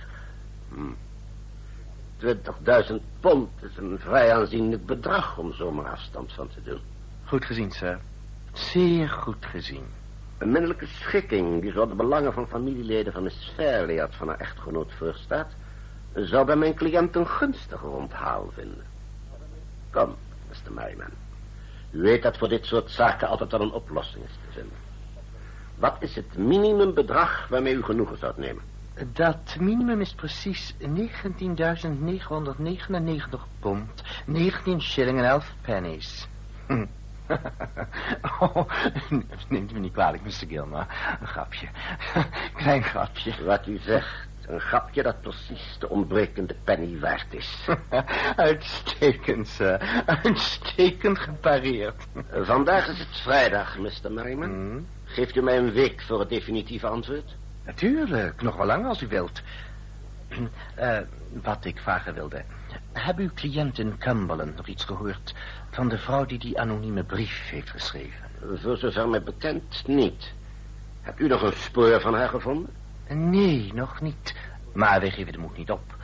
20.000 2.22 2.96
pond 3.20 3.50
is 3.62 3.78
een 3.78 4.00
vrij 4.00 4.34
aanzienlijk 4.34 4.86
bedrag 4.86 5.38
om 5.38 5.54
zomaar 5.54 5.92
afstand 5.92 6.34
van 6.34 6.48
te 6.48 6.64
doen. 6.64 6.80
Goed 7.26 7.46
gezien, 7.46 7.72
sir. 7.72 8.00
Zeer 8.54 9.10
goed 9.10 9.46
gezien. 9.46 9.84
Een 10.38 10.52
middelijke 10.52 10.86
schikking 10.86 11.62
die 11.62 11.72
zo 11.72 11.88
de 11.88 11.96
belangen 11.96 12.34
van 12.34 12.48
familieleden 12.48 13.14
van 13.14 13.24
Miss 13.24 13.52
Fairley 13.56 13.98
had 13.98 14.16
van 14.16 14.28
haar 14.28 14.40
echtgenoot 14.40 14.92
voorstaat, 14.98 15.52
zou 16.14 16.46
bij 16.46 16.56
mijn 16.56 16.76
cliënt 16.76 17.16
een 17.16 17.28
gunstiger 17.28 17.90
onthaal 17.90 18.50
vinden. 18.54 18.86
Kom, 19.92 20.16
Mr. 20.50 20.74
Merriman. 20.74 21.12
U 21.92 22.02
weet 22.02 22.24
dat 22.24 22.38
voor 22.38 22.50
dit 22.50 22.66
soort 22.66 22.92
zaken 22.92 23.28
altijd 23.28 23.52
wel 23.52 23.62
een 23.62 23.72
oplossing 23.72 24.24
is 24.24 24.32
te 24.32 24.52
vinden. 24.60 24.78
Wat 25.76 25.96
is 26.00 26.16
het 26.16 26.38
minimumbedrag 26.38 27.48
waarmee 27.48 27.74
u 27.74 27.84
genoegen 27.84 28.18
zou 28.18 28.34
nemen? 28.36 28.64
Dat 29.08 29.56
minimum 29.60 30.02
is 30.02 30.14
precies 30.14 30.76
19.999 30.80 30.86
pond, 33.60 34.04
19 34.26 34.82
shilling 34.82 35.18
en 35.18 35.26
11 35.26 35.54
pennies. 35.62 36.28
Hm. 36.68 36.86
oh, 38.40 38.70
neemt 39.50 39.72
u 39.72 39.74
me 39.74 39.80
niet 39.80 39.94
kwalijk, 39.94 40.24
Mr. 40.24 40.48
Gilmore. 40.48 40.86
Een 41.22 41.28
grapje. 41.28 41.68
Klein 42.62 42.84
grapje. 42.84 43.44
Wat 43.44 43.68
u 43.68 43.78
zegt 43.78 44.30
Een 44.48 44.60
grapje 44.60 45.04
dat 45.04 45.22
precies 45.22 45.78
de 45.80 45.90
ontbrekende 45.90 46.56
penny 46.64 47.00
waard 47.00 47.34
is. 47.34 47.68
Uitstekend, 48.36 49.48
sir. 49.48 50.04
Uitstekend 50.06 51.20
gepareerd. 51.20 52.08
Vandaag 52.32 52.88
is 52.88 53.00
het 53.00 53.22
vrijdag, 53.22 53.78
Mr. 53.78 54.12
Merriman. 54.12 54.50
Hmm. 54.50 54.88
Geeft 55.04 55.36
u 55.36 55.42
mij 55.42 55.58
een 55.58 55.72
week 55.72 56.02
voor 56.02 56.20
het 56.20 56.30
definitieve 56.30 56.88
antwoord? 56.88 57.36
Natuurlijk, 57.66 58.42
nog 58.42 58.56
wel 58.56 58.66
lang 58.66 58.86
als 58.86 59.02
u 59.02 59.08
wilt. 59.08 59.42
Eh, 60.76 60.98
wat 61.42 61.66
ik 61.66 61.80
vragen 61.80 62.14
wilde. 62.14 62.44
Hebben 62.92 63.24
uw 63.26 63.32
cliënt 63.34 63.80
in 63.80 63.98
Cumberland 63.98 64.56
nog 64.56 64.68
iets 64.68 64.84
gehoord... 64.84 65.34
van 65.70 65.90
de 65.90 65.98
vrouw 65.98 66.26
die 66.26 66.40
die 66.40 66.60
anonieme 66.60 67.04
brief 67.04 67.50
heeft 67.50 67.70
geschreven? 67.70 68.30
Voor 68.56 68.78
zover 68.78 69.10
mij 69.10 69.24
bekend 69.24 69.88
niet. 69.88 70.34
Hebt 71.02 71.20
u 71.20 71.28
nog 71.28 71.42
een 71.42 71.54
spoor 71.54 72.02
van 72.02 72.14
haar 72.14 72.30
gevonden? 72.30 72.70
Nee, 73.08 73.72
nog 73.74 74.02
niet. 74.02 74.36
Maar 74.74 75.00
wij 75.00 75.12
geven 75.12 75.34
de 75.34 75.40
moed 75.40 75.58
niet 75.58 75.72
op. 75.72 75.96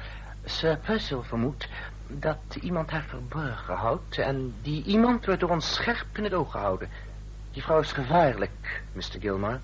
Sir 0.46 0.78
Percival 0.78 1.24
vermoedt 1.24 1.68
dat 2.08 2.58
iemand 2.62 2.90
haar 2.90 3.06
verborgen 3.08 3.76
houdt... 3.76 4.18
en 4.18 4.54
die 4.62 4.84
iemand 4.84 5.26
wordt 5.26 5.40
door 5.40 5.50
ons 5.50 5.74
scherp 5.74 6.18
in 6.18 6.24
het 6.24 6.34
oog 6.34 6.52
gehouden. 6.52 6.90
Die 7.52 7.64
vrouw 7.64 7.80
is 7.80 7.92
gevaarlijk, 7.92 8.84
Mr. 8.94 9.20
Gilmore. 9.20 9.60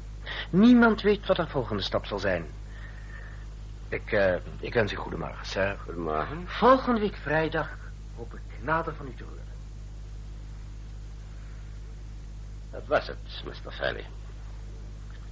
Niemand 0.49 1.01
weet 1.01 1.27
wat 1.27 1.37
haar 1.37 1.47
volgende 1.47 1.83
stap 1.83 2.05
zal 2.05 2.19
zijn. 2.19 2.45
Ik, 3.89 4.11
eh, 4.11 4.35
ik 4.59 4.73
wens 4.73 4.91
u 4.91 4.95
goedemorgen, 4.95 5.45
sir. 5.45 5.77
Goedemorgen. 5.83 6.47
Volgende 6.47 6.99
week 6.99 7.15
vrijdag 7.15 7.69
hoop 8.15 8.33
ik 8.33 8.41
nader 8.61 8.93
van 8.95 9.07
u 9.07 9.13
te 9.15 9.23
horen. 9.23 9.43
Dat 12.71 12.85
was 12.85 13.07
het, 13.07 13.43
Mr. 13.45 13.71
Fairley. 13.71 14.05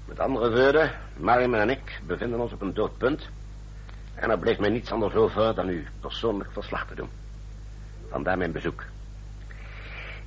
Met 0.06 0.20
andere 0.20 0.52
woorden, 0.52 0.92
Mariam 1.18 1.54
en 1.54 1.70
ik 1.70 2.02
bevinden 2.06 2.40
ons 2.40 2.52
op 2.52 2.62
een 2.62 2.74
doodpunt. 2.74 3.30
En 4.16 4.30
er 4.30 4.40
bleef 4.40 4.58
mij 4.58 4.70
niets 4.70 4.92
anders 4.92 5.14
over 5.14 5.56
dan 5.56 5.70
u 5.70 5.88
persoonlijk 6.00 6.52
verslag 6.52 6.88
te 6.88 6.96
doen. 6.96 7.10
Vandaar 8.10 8.38
mijn 8.38 8.52
bezoek. 8.52 8.84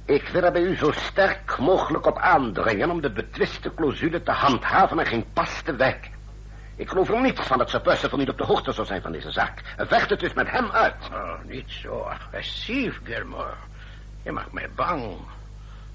Ik 0.06 0.28
wil 0.28 0.42
er 0.42 0.52
bij 0.52 0.62
u 0.62 0.76
zo 0.76 0.92
sterk 0.92 1.58
mogelijk 1.58 2.06
op 2.06 2.18
aandringen 2.18 2.90
om 2.90 3.00
de 3.00 3.10
betwiste 3.10 3.74
clausule 3.74 4.22
te 4.22 4.30
handhaven 4.30 4.98
en 4.98 5.06
geen 5.06 5.24
pas 5.32 5.62
te 5.62 5.76
wijken. 5.76 6.10
Ik 6.76 6.88
geloof 6.88 7.10
er 7.10 7.20
niets 7.20 7.40
van 7.40 7.58
dat 7.58 7.70
Sir 7.70 7.80
Percival 7.80 8.18
niet 8.18 8.28
op 8.28 8.38
de 8.38 8.44
hoogte 8.44 8.72
zou 8.72 8.86
zijn 8.86 9.02
van 9.02 9.12
deze 9.12 9.30
zaak. 9.30 9.62
Vecht 9.76 10.10
het 10.10 10.20
dus 10.20 10.32
met 10.32 10.50
hem 10.50 10.70
uit. 10.70 10.94
Oh, 11.12 11.44
niet 11.44 11.70
zo 11.70 11.98
agressief, 11.98 13.00
Gilmore. 13.04 13.54
Je 14.22 14.32
maakt 14.32 14.52
mij 14.52 14.70
bang. 14.74 15.16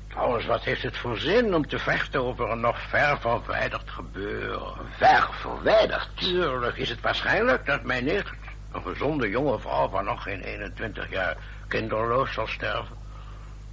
Trouwens, 0.08 0.46
wat 0.46 0.64
heeft 0.64 0.84
het 0.84 0.98
voor 0.98 1.18
zin 1.18 1.56
om 1.56 1.68
te 1.68 1.80
vechten 1.80 2.24
over 2.24 2.50
een 2.50 2.60
nog 2.60 2.82
ver 2.82 3.18
verwijderd 3.20 3.90
gebeuren? 3.90 4.74
Ver 4.98 5.30
verwijderd. 5.32 6.10
Tuurlijk 6.14 6.78
is 6.78 6.90
het 6.90 7.02
waarschijnlijk 7.02 7.66
dat 7.66 7.84
mijn 7.84 8.06
nicht, 8.06 8.34
een 8.72 8.82
gezonde 8.82 9.30
jonge 9.30 9.60
vrouw 9.60 9.90
van 9.90 10.06
nog 10.06 10.24
geen 10.24 10.42
21 10.42 11.10
jaar, 11.10 11.38
kinderloos 11.68 12.34
zal 12.34 12.48
sterven. 12.48 13.09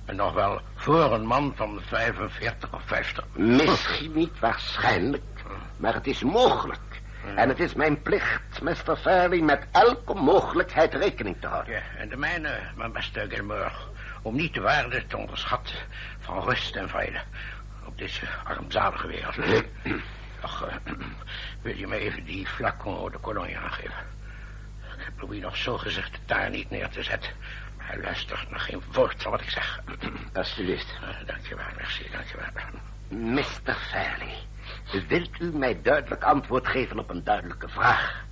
En 0.07 0.17
nog 0.17 0.33
wel 0.33 0.61
voor 0.75 1.13
een 1.13 1.27
man 1.27 1.53
van 1.57 1.81
45 1.87 2.75
of 2.75 2.83
50. 2.85 3.25
Misschien 3.33 4.13
niet 4.13 4.39
waarschijnlijk, 4.39 5.25
maar 5.77 5.95
het 5.95 6.07
is 6.07 6.23
mogelijk. 6.23 6.81
En 7.35 7.49
het 7.49 7.61
is 7.61 7.75
mijn 7.75 8.03
plicht, 8.03 8.63
Mr. 8.63 8.97
Fairley, 8.97 9.41
met 9.41 9.67
elke 9.73 10.15
mogelijkheid 10.15 10.95
rekening 10.95 11.37
te 11.41 11.47
houden. 11.47 11.75
Ja, 11.75 11.83
en 11.99 12.09
de 12.09 12.17
mijne, 12.17 12.61
mijn 12.77 12.93
beste 12.93 13.27
Gilmore, 13.29 13.71
om 14.23 14.37
niet 14.37 14.55
de 14.55 14.61
waarde 14.61 15.07
te 15.07 15.17
onderschatten 15.17 15.77
van 16.19 16.43
rust 16.43 16.77
en 16.77 16.89
vrede 16.89 17.21
op 17.87 17.99
deze 17.99 18.27
armzalige 18.45 19.07
wereld. 19.07 19.37
Ach, 20.41 20.67
eh, 20.67 20.93
wil 21.63 21.77
je 21.77 21.87
me 21.87 21.97
even 21.97 22.25
die 22.25 22.47
flacon 22.47 23.11
de 23.11 23.21
cologne 23.21 23.59
aangeven? 23.59 24.15
Ik 25.07 25.17
probeer 25.17 25.41
nog 25.41 25.57
zo 25.57 25.79
gezegd 25.79 26.19
daar 26.27 26.51
niet 26.51 26.71
neer 26.71 26.89
te 26.89 27.03
zetten. 27.03 27.31
Hij 27.87 28.01
luistert 28.03 28.51
nog 28.51 28.65
geen 28.65 28.83
woord 28.93 29.23
van 29.23 29.31
wat 29.31 29.41
ik 29.41 29.51
zeg. 29.51 29.81
Alsjeblieft. 30.33 30.87
Uh, 31.03 31.27
dankjewel, 31.27 31.65
merci, 31.77 32.11
dankjewel. 32.11 32.47
Mr. 33.09 33.75
Fairley, 33.75 34.35
wilt 35.09 35.41
u 35.41 35.57
mij 35.57 35.83
duidelijk 35.83 36.25
antwoord 36.25 36.67
geven 36.67 36.99
op 36.99 37.11
een 37.11 37.25
duidelijke 37.25 37.69
vraag? 37.69 38.25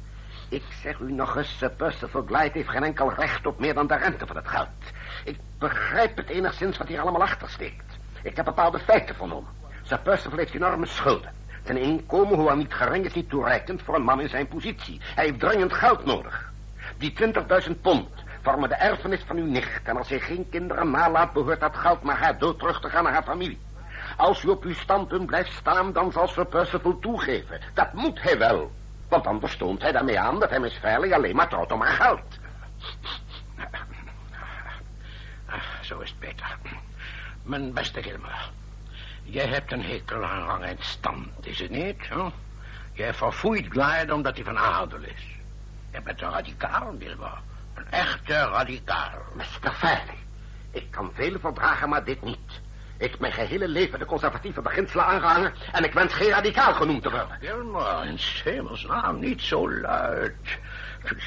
Ik 0.48 0.62
zeg 0.82 0.98
u 0.98 1.12
nog 1.12 1.36
eens, 1.36 1.58
Sir 1.58 1.70
Percival 1.70 2.24
Glyde 2.26 2.50
heeft 2.52 2.68
geen 2.68 2.82
enkel 2.82 3.12
recht 3.12 3.46
op 3.46 3.58
meer 3.58 3.74
dan 3.74 3.86
de 3.86 3.96
rente 3.96 4.26
van 4.26 4.36
het 4.36 4.48
geld. 4.48 4.68
Ik 5.24 5.38
begrijp 5.58 6.16
het 6.16 6.28
enigszins 6.28 6.78
wat 6.78 6.88
hier 6.88 7.00
allemaal 7.00 7.22
achter 7.22 7.48
steekt. 7.48 7.98
Ik 8.22 8.36
heb 8.36 8.44
bepaalde 8.44 8.78
feiten 8.78 9.14
vernomen. 9.14 9.50
Sir 9.82 9.98
Percival 9.98 10.38
heeft 10.38 10.54
enorme 10.54 10.86
schulden. 10.86 11.32
Zijn 11.64 11.78
inkomen, 11.78 12.34
hoewel 12.34 12.56
niet 12.56 12.74
gering, 12.74 13.04
is 13.04 13.14
niet 13.14 13.28
toereikend 13.28 13.82
voor 13.82 13.94
een 13.94 14.02
man 14.02 14.20
in 14.20 14.28
zijn 14.28 14.48
positie. 14.48 15.00
Hij 15.14 15.24
heeft 15.24 15.40
dringend 15.40 15.72
geld 15.72 16.04
nodig. 16.04 16.52
Die 16.98 17.12
20.000 17.68 17.80
pond 17.80 18.23
vormen 18.44 18.68
de 18.68 18.74
erfenis 18.74 19.22
van 19.26 19.36
uw 19.36 19.46
nicht. 19.46 19.80
En 19.84 19.96
als 19.96 20.08
hij 20.08 20.20
geen 20.20 20.48
kinderen 20.50 20.90
nalaat, 20.90 21.32
behoort 21.32 21.60
dat 21.60 21.76
geld 21.76 22.02
naar 22.02 22.18
haar 22.18 22.38
dood 22.38 22.58
terug 22.58 22.80
te 22.80 22.88
gaan 22.90 23.04
naar 23.04 23.12
haar 23.12 23.22
familie. 23.22 23.60
Als 24.16 24.42
u 24.42 24.48
op 24.48 24.64
uw 24.64 24.74
standpunt 24.74 25.26
blijft 25.26 25.52
staan, 25.52 25.92
dan 25.92 26.12
zal 26.12 26.28
Sir 26.28 26.46
Percival 26.46 26.98
toegeven. 26.98 27.60
Dat 27.74 27.92
moet 27.92 28.22
hij 28.22 28.38
wel. 28.38 28.72
Want 29.08 29.26
anders 29.26 29.56
toont 29.56 29.82
hij 29.82 29.92
daarmee 29.92 30.20
aan 30.20 30.40
dat 30.40 30.50
hij 30.50 30.60
Miss 30.60 30.78
Fairley 30.78 31.14
alleen 31.14 31.36
maar 31.36 31.48
trouwt 31.48 31.72
om 31.72 31.80
haar 31.80 31.92
geld. 31.92 32.38
Ah, 35.46 35.60
zo 35.80 36.00
is 36.00 36.10
het 36.10 36.18
beter. 36.18 36.56
Mijn 37.42 37.72
beste 37.72 38.02
Gilmore. 38.02 38.32
Jij 39.22 39.46
hebt 39.46 39.72
een 39.72 39.82
hekel 39.82 40.24
aan 40.24 40.46
rang 40.46 40.64
en 40.64 40.76
stand, 40.80 41.46
is 41.46 41.60
het 41.60 41.70
niet? 41.70 42.08
Hè? 42.08 42.28
Jij 42.92 43.14
verfoeit 43.14 43.66
Glyde 43.68 44.14
omdat 44.14 44.34
hij 44.34 44.44
van 44.44 44.58
adel 44.58 45.02
is. 45.02 45.36
Je 45.92 46.02
bent 46.02 46.22
een 46.22 46.30
radicaal, 46.30 46.94
Gilmore. 46.98 47.38
Een 47.74 47.90
echte 47.90 48.32
radicaal. 48.32 49.22
Mr. 49.34 49.72
Fairley, 49.72 50.18
ik 50.70 50.90
kan 50.90 51.10
veel 51.14 51.38
verdragen, 51.38 51.88
maar 51.88 52.04
dit 52.04 52.22
niet. 52.22 52.62
Ik 52.98 53.10
heb 53.10 53.20
mijn 53.20 53.32
gehele 53.32 53.68
leven 53.68 53.98
de 53.98 54.04
conservatieve 54.04 54.60
beginselen 54.60 55.04
aangehangen... 55.04 55.52
en 55.72 55.84
ik 55.84 55.92
wens 55.92 56.12
geen 56.12 56.30
radicaal 56.30 56.74
genoemd 56.74 57.02
te 57.02 57.10
worden. 57.10 57.38
Gilmore, 57.40 58.06
in 58.06 58.18
hemelsnaam, 58.44 59.18
niet 59.18 59.42
zo 59.42 59.70
luid. 59.70 60.58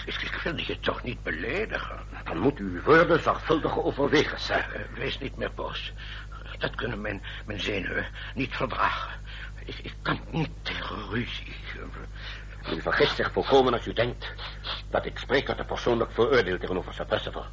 Ik 0.06 0.40
wil 0.44 0.58
je 0.58 0.80
toch 0.80 1.04
niet 1.04 1.24
beledigen. 1.24 2.00
Dan 2.24 2.38
moet 2.38 2.60
u 2.60 2.64
uw 2.64 2.82
woorden 2.82 3.22
zorgvuldig 3.22 3.78
overwegen, 3.78 4.40
sir. 4.40 4.66
Uh, 4.76 4.98
wees 4.98 5.20
niet 5.20 5.38
meer 5.38 5.52
boos. 5.56 5.94
Dat 6.58 6.76
kunnen 6.76 7.02
mijn, 7.02 7.22
mijn 7.46 7.60
zenuwen 7.60 8.06
niet 8.34 8.56
verdragen. 8.56 9.12
Ik, 9.66 9.80
ik 9.82 9.94
kan 10.02 10.20
niet 10.30 10.50
tegen 10.62 11.10
ruzie. 11.10 11.56
U 12.72 12.82
vergist 12.82 13.16
zich 13.16 13.32
volkomen 13.32 13.74
als 13.74 13.86
u 13.86 13.94
denkt 13.94 14.34
dat 14.90 15.06
ik 15.06 15.18
spreek 15.18 15.50
uit 15.50 15.60
een 15.60 15.66
persoonlijk 15.66 16.12
vooroordeel 16.12 16.58
tegenover 16.58 16.94
Sir 16.94 17.06
Percival. 17.06 17.46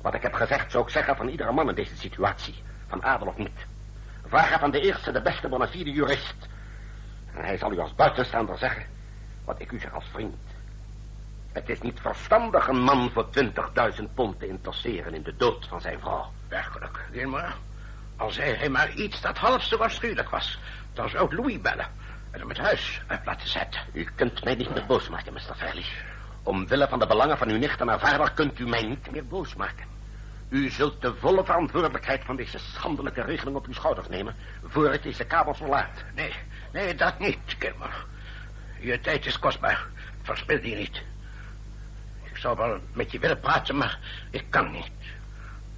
Wat 0.00 0.14
ik 0.14 0.22
heb 0.22 0.34
gezegd 0.34 0.70
zou 0.70 0.84
ik 0.84 0.90
zeggen 0.90 1.16
van 1.16 1.28
iedere 1.28 1.52
man 1.52 1.68
in 1.68 1.74
deze 1.74 1.96
situatie, 1.96 2.54
van 2.88 3.04
adel 3.04 3.26
of 3.26 3.36
niet. 3.36 3.66
Vraag 4.26 4.60
van 4.60 4.70
de 4.70 4.80
eerste, 4.80 5.12
de 5.12 5.22
beste 5.22 5.48
bona 5.48 5.66
fide 5.66 5.90
jurist. 5.90 6.34
En 7.34 7.44
hij 7.44 7.58
zal 7.58 7.72
u 7.72 7.78
als 7.78 7.94
buitenstaander 7.94 8.58
zeggen 8.58 8.86
wat 9.44 9.60
ik 9.60 9.72
u 9.72 9.78
zeg 9.78 9.92
als 9.92 10.08
vriend. 10.12 10.36
Het 11.52 11.68
is 11.68 11.80
niet 11.80 12.00
verstandig 12.00 12.68
een 12.68 12.82
man 12.82 13.10
voor 13.10 13.26
20.000 13.98 14.04
pond 14.14 14.38
te 14.38 14.48
interesseren 14.48 15.14
in 15.14 15.22
de 15.22 15.36
dood 15.36 15.66
van 15.66 15.80
zijn 15.80 16.00
vrouw. 16.00 16.32
Werkelijk, 16.48 17.00
Gilmore. 17.12 17.52
Al 18.16 18.30
zei 18.30 18.54
hij 18.54 18.68
maar 18.68 18.92
iets 18.92 19.20
dat 19.20 19.38
half 19.38 19.62
zo 19.62 19.76
afschuwelijk 19.76 20.30
was, 20.30 20.58
dan 20.92 21.08
zou 21.08 21.34
Louis 21.34 21.60
bellen 21.60 21.88
en 22.34 22.40
hem 22.40 22.48
het 22.48 22.58
huis 22.58 23.00
uit 23.06 23.24
laten 23.24 23.48
zetten. 23.48 23.80
U 23.92 24.08
kunt 24.14 24.44
mij 24.44 24.54
niet 24.54 24.74
meer 24.74 24.86
boos 24.86 25.08
maken, 25.08 25.32
Mr. 25.32 25.54
Fairley. 25.56 25.84
Omwille 26.42 26.88
van 26.88 26.98
de 26.98 27.06
belangen 27.06 27.38
van 27.38 27.48
uw 27.48 27.58
nicht 27.58 27.80
en 27.80 27.88
haar 27.88 27.98
vader 27.98 28.32
kunt 28.32 28.58
u 28.58 28.66
mij 28.66 28.82
niet 28.82 29.10
meer 29.10 29.26
boos 29.26 29.54
maken. 29.54 29.86
U 30.48 30.70
zult 30.70 31.02
de 31.02 31.14
volle 31.14 31.44
verantwoordelijkheid 31.44 32.24
van 32.24 32.36
deze 32.36 32.58
schandelijke 32.58 33.22
regeling 33.22 33.56
op 33.56 33.66
uw 33.66 33.72
schouders 33.72 34.08
nemen... 34.08 34.34
voor 34.64 34.92
ik 34.92 35.02
deze 35.02 35.24
kabel 35.24 35.54
verlaat. 35.54 36.04
Nee, 36.14 36.32
nee, 36.72 36.94
dat 36.94 37.18
niet, 37.18 37.38
Gilmore. 37.58 37.92
Je 38.78 39.00
tijd 39.00 39.26
is 39.26 39.38
kostbaar. 39.38 39.86
Verspil 40.22 40.60
die 40.60 40.76
niet. 40.76 41.02
Ik 42.22 42.36
zou 42.36 42.56
wel 42.56 42.80
met 42.92 43.10
je 43.10 43.18
willen 43.18 43.40
praten, 43.40 43.76
maar 43.76 43.98
ik 44.30 44.44
kan 44.48 44.70
niet. 44.70 44.90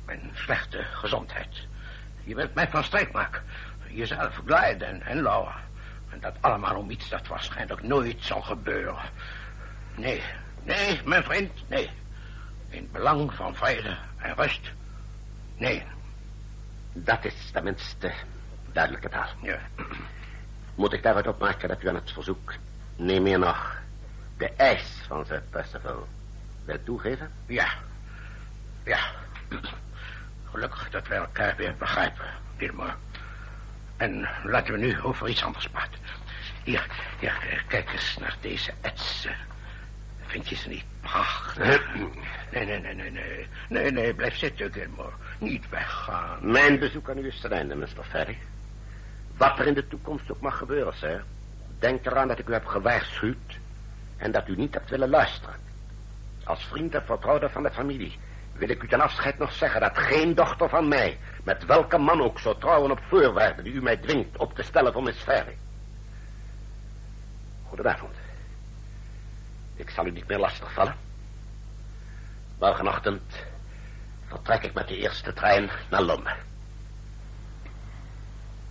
Mijn 0.05 0.31
slechte 0.35 0.83
gezondheid. 0.93 1.67
Je 2.25 2.35
wilt 2.35 2.55
mij 2.55 2.69
van 2.69 2.85
streek 2.85 3.13
maken. 3.13 3.43
Jezelf 3.89 4.41
glijden 4.45 4.89
en, 4.89 5.03
en 5.03 5.23
Laura. 5.23 5.66
En 6.17 6.23
dat 6.23 6.35
allemaal 6.41 6.77
om 6.77 6.91
iets 6.91 7.09
dat 7.09 7.27
waarschijnlijk 7.27 7.83
nooit 7.83 8.25
zal 8.25 8.43
gebeuren. 8.43 9.05
Nee, 9.95 10.23
nee, 10.63 11.01
mijn 11.05 11.23
vriend, 11.25 11.69
nee. 11.69 11.91
In 12.69 12.79
het 12.79 12.93
belang 12.93 13.33
van 13.35 13.55
vrede 13.55 13.97
en 14.17 14.35
rust. 14.35 14.71
Nee. 15.57 15.83
Dat 16.93 17.25
is 17.25 17.51
tenminste 17.53 18.13
duidelijke 18.73 19.09
taal. 19.09 19.29
Ja. 19.43 19.59
Moet 20.75 20.93
ik 20.93 21.03
daaruit 21.03 21.27
opmaken 21.27 21.69
dat 21.69 21.83
u 21.83 21.89
aan 21.89 21.95
het 21.95 22.13
verzoek... 22.13 22.55
neem 22.97 23.23
meer 23.23 23.39
nog 23.39 23.77
de 24.37 24.51
eis 24.57 24.85
van 25.07 25.27
Sir 25.27 25.43
Percival 25.51 26.09
wil 26.65 26.83
toegeven? 26.83 27.31
Ja. 27.47 27.69
Ja. 28.85 29.01
Gelukkig 30.51 30.91
dat 30.91 31.09
wij 31.09 31.19
elkaar 31.19 31.57
weer 31.57 31.77
begrijpen, 31.77 32.27
Gilmore. 32.57 32.95
En 33.97 34.29
laten 34.45 34.73
we 34.73 34.79
nu 34.79 35.01
over 35.03 35.29
iets 35.29 35.45
anders 35.45 35.69
praten. 35.69 35.99
Hier, 36.65 36.87
hier, 37.21 37.65
kijk 37.69 37.93
eens 37.93 38.17
naar 38.21 38.37
deze 38.41 38.73
ets. 38.81 39.29
Vind 40.27 40.49
je 40.49 40.57
ze 40.57 40.69
niet 40.69 40.85
prachtig? 41.01 41.95
Nee, 42.53 42.65
nee, 42.65 42.81
nee, 42.81 42.95
nee, 42.95 43.11
nee. 43.11 43.47
Nee, 43.69 43.91
nee, 43.91 44.15
blijf 44.15 44.37
zitten, 44.37 44.73
Gilmore. 44.73 45.13
Niet 45.39 45.69
weggaan. 45.69 46.51
Mijn 46.51 46.79
bezoek 46.79 47.11
aan 47.11 47.19
u 47.19 47.27
is 47.27 47.41
ten 47.41 47.53
einde, 47.53 47.75
Mr. 47.75 48.05
Ferry. 48.09 48.39
Wat 49.37 49.59
er 49.59 49.67
in 49.67 49.75
de 49.75 49.89
toekomst 49.89 50.31
ook 50.31 50.41
mag 50.41 50.59
gebeuren, 50.59 50.97
sir. 50.97 51.25
Denk 51.79 52.07
eraan 52.07 52.29
dat 52.29 52.39
ik 52.39 52.49
u 52.49 52.53
heb 52.53 52.67
gewaarschuwd 52.67 53.59
en 54.17 54.33
dat 54.33 54.49
u 54.49 54.57
niet 54.57 54.75
hebt 54.75 54.91
willen 54.91 55.09
luisteren. 55.09 55.55
Als 56.45 56.65
vriend 56.65 56.95
en 56.95 57.05
vertrouwde 57.05 57.49
van 57.49 57.63
de 57.63 57.71
familie 57.71 58.19
wil 58.59 58.69
ik 58.69 58.83
u 58.83 58.89
ten 58.89 59.01
afscheid 59.01 59.39
nog 59.39 59.53
zeggen 59.53 59.81
dat 59.81 59.99
geen 59.99 60.35
dochter 60.35 60.69
van 60.69 60.89
mij, 60.89 61.19
met 61.45 61.65
welke 61.65 61.99
man 61.99 62.21
ook, 62.23 62.39
zou 62.39 62.59
trouwen 62.59 62.91
op 62.91 63.01
voorwaarden 63.09 63.65
die 63.65 63.73
u 63.73 63.83
mij 63.83 63.97
dwingt 63.97 64.37
op 64.37 64.55
te 64.55 64.63
stellen 64.63 64.93
voor 64.93 65.03
Miss 65.03 65.23
Ferry. 65.23 65.57
Goedenavond. 67.69 68.15
Ik 69.77 69.91
zal 69.91 70.07
u 70.07 70.11
niet 70.11 70.29
meer 70.29 70.39
lastigvallen. 70.39 70.97
Morgenochtend 72.59 73.45
vertrek 74.27 74.63
ik 74.63 74.75
met 74.75 74.89
de 74.89 74.97
eerste 74.97 75.33
trein 75.33 75.71
naar 75.91 76.03
Londen. 76.03 76.37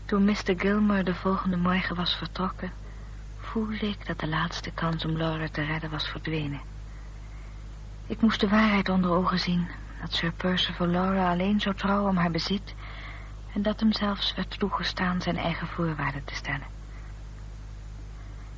Toen 0.06 0.24
Mr. 0.24 0.54
Gilmore 0.58 1.04
de 1.04 1.16
volgende 1.16 1.58
morgen 1.58 1.96
was 1.96 2.16
vertrokken... 2.16 2.72
voelde 3.40 3.88
ik 3.88 4.08
dat 4.08 4.20
de 4.20 4.28
laatste 4.28 4.72
kans 4.72 5.06
om 5.06 5.18
Laura 5.18 5.48
te 5.52 5.64
redden 5.64 5.90
was 5.90 6.08
verdwenen. 6.08 6.62
Ik 8.08 8.22
moest 8.22 8.40
de 8.40 8.50
waarheid 8.50 8.90
onder 8.90 9.12
ogen 9.12 9.40
zien... 9.40 9.68
dat 10.02 10.14
Sir 10.14 10.32
Percival 10.32 10.88
Laura 10.88 11.32
alleen 11.32 11.60
zou 11.60 11.76
trouwen 11.76 12.10
om 12.10 12.18
haar 12.18 12.32
bezit... 12.32 12.76
en 13.54 13.62
dat 13.62 13.80
hem 13.80 13.94
zelfs 13.94 14.36
werd 14.36 14.60
toegestaan 14.60 15.22
zijn 15.22 15.38
eigen 15.38 15.68
voorwaarden 15.68 16.24
te 16.24 16.36
stellen. 16.36 16.68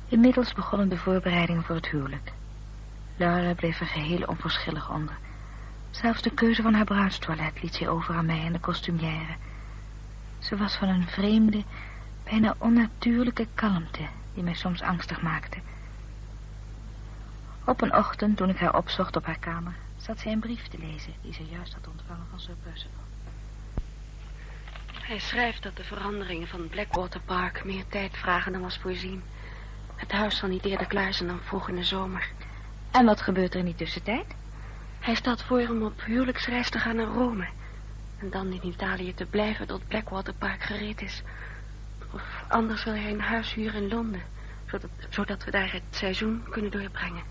Inmiddels 0.08 0.52
begonnen 0.52 0.88
de 0.88 0.96
voorbereidingen 0.96 1.62
voor 1.62 1.74
het 1.74 1.88
huwelijk. 1.88 2.32
Laura 3.16 3.54
bleef 3.54 3.80
er 3.80 3.86
geheel 3.86 4.22
onverschillig 4.26 4.90
onder. 4.90 5.18
Zelfs 5.90 6.22
de 6.22 6.30
keuze 6.30 6.62
van 6.62 6.74
haar 6.74 6.84
bruidstoilet 6.84 7.62
liet 7.62 7.74
zij 7.74 7.88
over 7.88 8.14
aan 8.14 8.26
mij 8.26 8.44
en 8.44 8.52
de 8.52 8.60
costumière... 8.60 9.36
Ze 10.38 10.56
was 10.56 10.76
van 10.76 10.88
een 10.88 11.06
vreemde, 11.06 11.64
bijna 12.24 12.54
onnatuurlijke 12.58 13.46
kalmte... 13.54 14.06
die 14.34 14.42
mij 14.42 14.54
soms 14.54 14.82
angstig 14.82 15.22
maakte. 15.22 15.58
Op 17.68 17.82
een 17.82 17.94
ochtend, 17.94 18.36
toen 18.36 18.48
ik 18.48 18.58
haar 18.58 18.76
opzocht 18.76 19.16
op 19.16 19.24
haar 19.24 19.38
kamer... 19.38 19.74
zat 19.96 20.18
zij 20.18 20.32
een 20.32 20.40
brief 20.40 20.66
te 20.66 20.78
lezen 20.78 21.12
die 21.22 21.32
ze 21.32 21.44
juist 21.44 21.74
had 21.74 21.88
ontvangen 21.88 22.26
van 22.30 22.40
Sir 22.40 22.54
Percival. 22.62 23.02
Hij 24.92 25.18
schrijft 25.18 25.62
dat 25.62 25.76
de 25.76 25.84
veranderingen 25.84 26.48
van 26.48 26.68
Blackwater 26.68 27.20
Park 27.20 27.64
meer 27.64 27.84
tijd 27.88 28.16
vragen 28.16 28.52
dan 28.52 28.60
was 28.60 28.78
voorzien. 28.78 29.22
Het 29.94 30.12
huis 30.12 30.36
zal 30.36 30.48
niet 30.48 30.64
eerder 30.64 30.86
klaar 30.86 31.14
zijn 31.14 31.28
dan 31.28 31.40
vroeg 31.42 31.68
in 31.68 31.74
de 31.74 31.84
zomer. 31.84 32.28
En 32.90 33.04
wat 33.04 33.20
gebeurt 33.20 33.54
er 33.54 33.58
in 33.58 33.64
die 33.64 33.74
tussentijd? 33.74 34.26
Hij 34.98 35.14
stelt 35.14 35.42
voor 35.42 35.68
om 35.68 35.82
op 35.82 36.02
huwelijksreis 36.04 36.70
te 36.70 36.78
gaan 36.78 36.96
naar 36.96 37.06
Rome. 37.06 37.48
En 38.18 38.30
dan 38.30 38.52
in 38.52 38.66
Italië 38.66 39.14
te 39.14 39.24
blijven 39.24 39.66
tot 39.66 39.88
Blackwater 39.88 40.34
Park 40.34 40.62
gereed 40.62 41.02
is. 41.02 41.22
Of 42.12 42.22
anders 42.48 42.84
wil 42.84 42.94
hij 42.94 43.10
een 43.10 43.20
huis 43.20 43.54
huren 43.54 43.82
in 43.82 43.88
Londen. 43.88 44.22
Zodat, 44.66 44.90
zodat 45.08 45.44
we 45.44 45.50
daar 45.50 45.72
het 45.72 45.82
seizoen 45.90 46.44
kunnen 46.50 46.70
doorbrengen. 46.70 47.22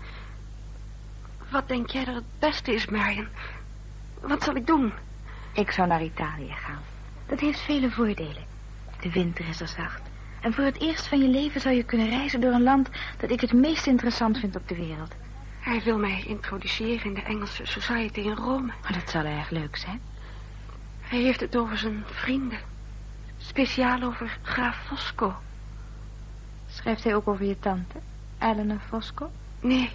Wat 1.50 1.68
denk 1.68 1.90
jij 1.90 2.04
dat 2.04 2.14
het 2.14 2.38
beste 2.38 2.74
is, 2.74 2.86
Marion? 2.86 3.28
Wat 4.20 4.42
zal 4.42 4.54
ik 4.54 4.66
doen? 4.66 4.92
Ik 5.52 5.70
zou 5.70 5.88
naar 5.88 6.02
Italië 6.02 6.52
gaan. 6.52 6.82
Dat 7.26 7.40
heeft 7.40 7.60
vele 7.60 7.90
voordelen. 7.90 8.44
De 9.00 9.10
winter 9.10 9.48
is 9.48 9.60
er 9.60 9.68
zacht. 9.68 10.00
En 10.40 10.52
voor 10.52 10.64
het 10.64 10.80
eerst 10.80 11.08
van 11.08 11.18
je 11.18 11.28
leven 11.28 11.60
zou 11.60 11.74
je 11.74 11.82
kunnen 11.82 12.08
reizen 12.08 12.40
door 12.40 12.52
een 12.52 12.62
land... 12.62 12.88
dat 13.18 13.30
ik 13.30 13.40
het 13.40 13.52
meest 13.52 13.86
interessant 13.86 14.38
vind 14.38 14.56
op 14.56 14.68
de 14.68 14.76
wereld. 14.76 15.14
Hij 15.60 15.82
wil 15.82 15.98
mij 15.98 16.24
introduceren 16.26 17.04
in 17.04 17.14
de 17.14 17.22
Engelse 17.22 17.66
Society 17.66 18.20
in 18.20 18.34
Rome. 18.34 18.72
Maar 18.82 18.92
dat 18.92 19.10
zou 19.10 19.26
erg 19.26 19.50
leuk 19.50 19.76
zijn. 19.76 20.00
Hij 21.00 21.20
heeft 21.20 21.40
het 21.40 21.56
over 21.56 21.78
zijn 21.78 22.04
vrienden. 22.06 22.58
Speciaal 23.38 24.02
over 24.02 24.38
graaf 24.42 24.76
Fosco. 24.86 25.34
Schrijft 26.70 27.04
hij 27.04 27.14
ook 27.14 27.28
over 27.28 27.44
je 27.44 27.58
tante, 27.58 27.98
Eleanor 28.38 28.80
Fosco? 28.88 29.30
Nee, 29.60 29.90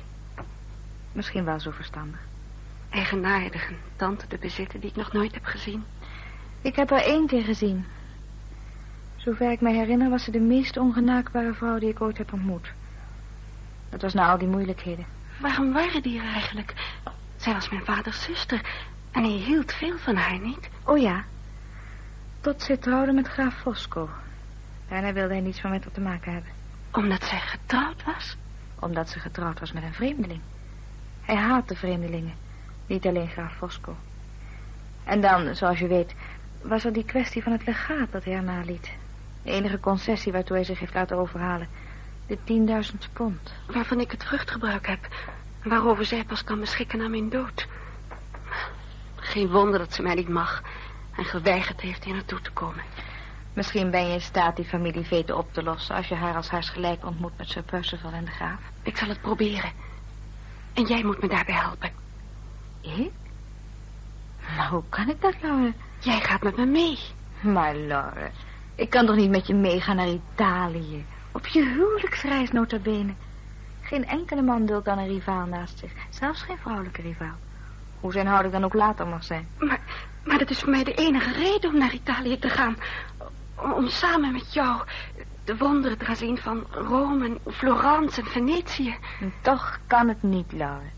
Misschien 1.14 1.44
wel 1.44 1.60
zo 1.60 1.72
verstandig. 1.72 2.20
eigenaardig 2.90 3.70
een 3.70 3.78
tante 3.96 4.28
te 4.28 4.38
bezitten 4.38 4.80
die 4.80 4.90
ik 4.90 4.96
nog 4.96 5.12
nooit 5.12 5.34
heb 5.34 5.46
gezien. 5.46 5.84
Ik 6.62 6.76
heb 6.76 6.90
haar 6.90 7.04
één 7.04 7.28
keer 7.28 7.44
gezien. 7.44 7.86
Zover 9.16 9.52
ik 9.52 9.62
me 9.62 9.74
herinner 9.74 10.10
was 10.10 10.24
ze 10.24 10.32
de 10.32 10.40
meest 10.40 10.78
ongenaakbare 10.78 11.54
vrouw 11.54 11.80
die 11.80 11.90
ik 11.90 12.02
ooit 12.02 12.18
heb 12.18 12.34
ontmoet. 12.34 12.72
Dat 13.90 14.02
was 14.02 14.14
na 14.14 14.32
al 14.32 14.38
die 14.38 14.48
moeilijkheden. 14.48 15.06
Waarom 15.40 15.74
waren 15.74 16.02
die 16.02 16.20
er 16.20 16.34
eigenlijk? 16.34 16.74
Zij 17.36 17.54
was 17.54 17.70
mijn 17.70 17.86
vaders 17.86 18.24
zuster. 18.24 18.62
En 19.12 19.24
hij 19.24 19.32
hield 19.32 19.74
veel 19.74 19.98
van 19.98 20.16
haar, 20.16 20.40
niet? 20.40 20.70
Oh 20.84 20.98
ja. 20.98 21.24
Tot 22.42 22.62
ze 22.62 22.80
trouwde 22.80 23.12
met 23.12 23.28
graaf 23.28 23.56
Fosco. 23.62 24.10
Daarna 24.90 25.14
wilde 25.14 25.34
hij 25.34 25.42
niets 25.42 25.62
meer 25.62 25.72
met 25.72 25.84
haar 25.84 25.94
te 25.94 26.02
maken 26.02 26.34
hebben. 26.34 26.52
Omdat 26.92 27.24
zij 27.24 27.40
getrouwd 27.40 28.04
was? 28.04 28.38
Omdat 28.80 29.10
ze 29.10 29.20
getrouwd 29.20 29.60
was 29.60 29.72
met 29.72 29.84
een 29.84 29.94
vreemdeling. 29.94 30.42
Hij 31.24 31.36
haatte 31.36 31.76
vreemdelingen. 31.76 32.34
Niet 32.88 33.06
alleen 33.06 33.30
graaf 33.30 33.56
Fosco. 33.56 33.96
En 35.04 35.22
dan, 35.22 35.56
zoals 35.56 35.80
je 35.80 35.88
weet, 35.88 36.16
was 36.62 36.86
er 36.86 36.94
die 36.94 37.06
kwestie 37.06 37.44
van 37.44 37.52
het 37.52 37.66
legaat 37.66 38.12
dat 38.12 38.24
hij 38.24 38.36
haar. 38.46 38.66
De 38.66 39.52
enige 39.52 39.80
concessie 39.80 40.32
waartoe 40.32 40.56
hij 40.56 40.66
zich 40.66 40.80
heeft 40.80 40.94
laten 40.94 41.18
overhalen. 41.18 41.68
De 42.28 42.38
10.000 42.92 43.14
pond. 43.14 43.54
Waarvan 43.68 44.00
ik 44.00 44.12
het 44.12 44.24
vruchtgebruik 44.24 44.88
heb. 44.88 45.08
En 45.64 45.70
waarover 45.70 46.06
zij 46.06 46.24
pas 46.24 46.44
kan 46.44 46.60
beschikken 46.60 47.00
na 47.00 47.08
mijn 47.08 47.30
dood. 47.30 47.68
Geen 49.16 49.52
wonder 49.52 49.80
dat 49.80 49.94
ze 49.94 50.02
mij 50.02 50.16
niet 50.16 50.30
mag. 50.30 50.64
En 51.16 51.26
geweigerd 51.26 51.82
heeft 51.82 52.04
hier 52.04 52.14
naartoe 52.14 52.42
te 52.42 52.52
komen. 52.52 52.84
Misschien 53.54 53.92
ben 53.92 54.08
je 54.08 54.14
in 54.14 54.22
staat 54.22 54.56
die 54.56 54.66
familieveten 54.66 55.38
op 55.38 55.54
te 55.54 55.64
lossen... 55.64 55.96
als 55.96 56.08
je 56.08 56.16
haar 56.16 56.36
als 56.36 56.50
haars 56.50 56.70
gelijk 56.70 57.06
ontmoet 57.06 57.38
met 57.38 57.50
Sir 57.50 57.64
Percival 57.64 58.12
en 58.12 58.26
de 58.26 58.32
graaf. 58.32 58.60
Ik 58.84 58.98
zal 58.98 59.08
het 59.08 59.22
proberen. 59.22 59.72
En 60.74 60.84
jij 60.84 61.04
moet 61.04 61.22
me 61.22 61.28
daarbij 61.28 61.56
helpen. 61.56 61.92
Ik? 62.82 63.12
Maar 64.58 64.70
hoe 64.70 64.84
kan 64.90 65.10
ik 65.10 65.22
dat, 65.22 65.34
Laura? 65.42 65.72
Jij 66.00 66.20
gaat 66.20 66.42
met 66.42 66.58
me 66.58 66.66
mee. 66.66 67.00
Maar 67.42 67.76
Laura, 67.76 68.32
ik 68.76 68.90
kan 68.90 69.06
toch 69.06 69.16
niet 69.16 69.30
met 69.30 69.48
je 69.48 69.54
meegaan 69.54 69.96
naar 69.96 70.08
Italië? 70.08 71.06
Op 71.32 71.48
je 71.48 71.66
huwelijksreis 71.66 72.52
nota 72.52 72.78
bene. 72.78 73.14
Geen 73.82 74.06
enkele 74.06 74.42
man 74.42 74.66
duldt 74.66 74.86
dan 74.86 74.98
een 74.98 75.08
rivaal 75.08 75.46
naast 75.46 75.80
zich. 75.80 75.92
Zelfs 76.10 76.42
geen 76.42 76.58
vrouwelijke 76.58 77.02
rivaal. 77.02 77.36
Hoe 78.00 78.12
zijn 78.12 78.28
houding 78.28 78.54
dan 78.54 78.64
ook 78.64 78.74
later 78.74 79.08
mag 79.08 79.24
zijn. 79.24 79.48
Maar, 79.58 79.80
maar 80.24 80.38
dat 80.38 80.50
is 80.50 80.60
voor 80.60 80.70
mij 80.70 80.84
de 80.84 80.94
enige 80.94 81.32
reden 81.32 81.70
om 81.70 81.78
naar 81.78 81.94
Italië 81.94 82.40
te 82.40 82.50
gaan. 82.50 82.78
Om, 83.64 83.88
samen 83.88 84.32
met 84.32 84.54
jou 84.54 84.82
de 85.44 85.58
wonderen 85.58 85.98
te 85.98 86.06
gaan 86.06 86.16
zien 86.16 86.38
van 86.38 86.66
Rome, 86.72 87.26
en 87.26 87.54
Florence 87.54 88.22
en 88.22 88.28
Venetië. 88.28 88.96
En 89.20 89.34
toch 89.42 89.80
kan 89.88 90.08
het 90.08 90.24
niet, 90.24 90.52
Laura. 90.52 90.92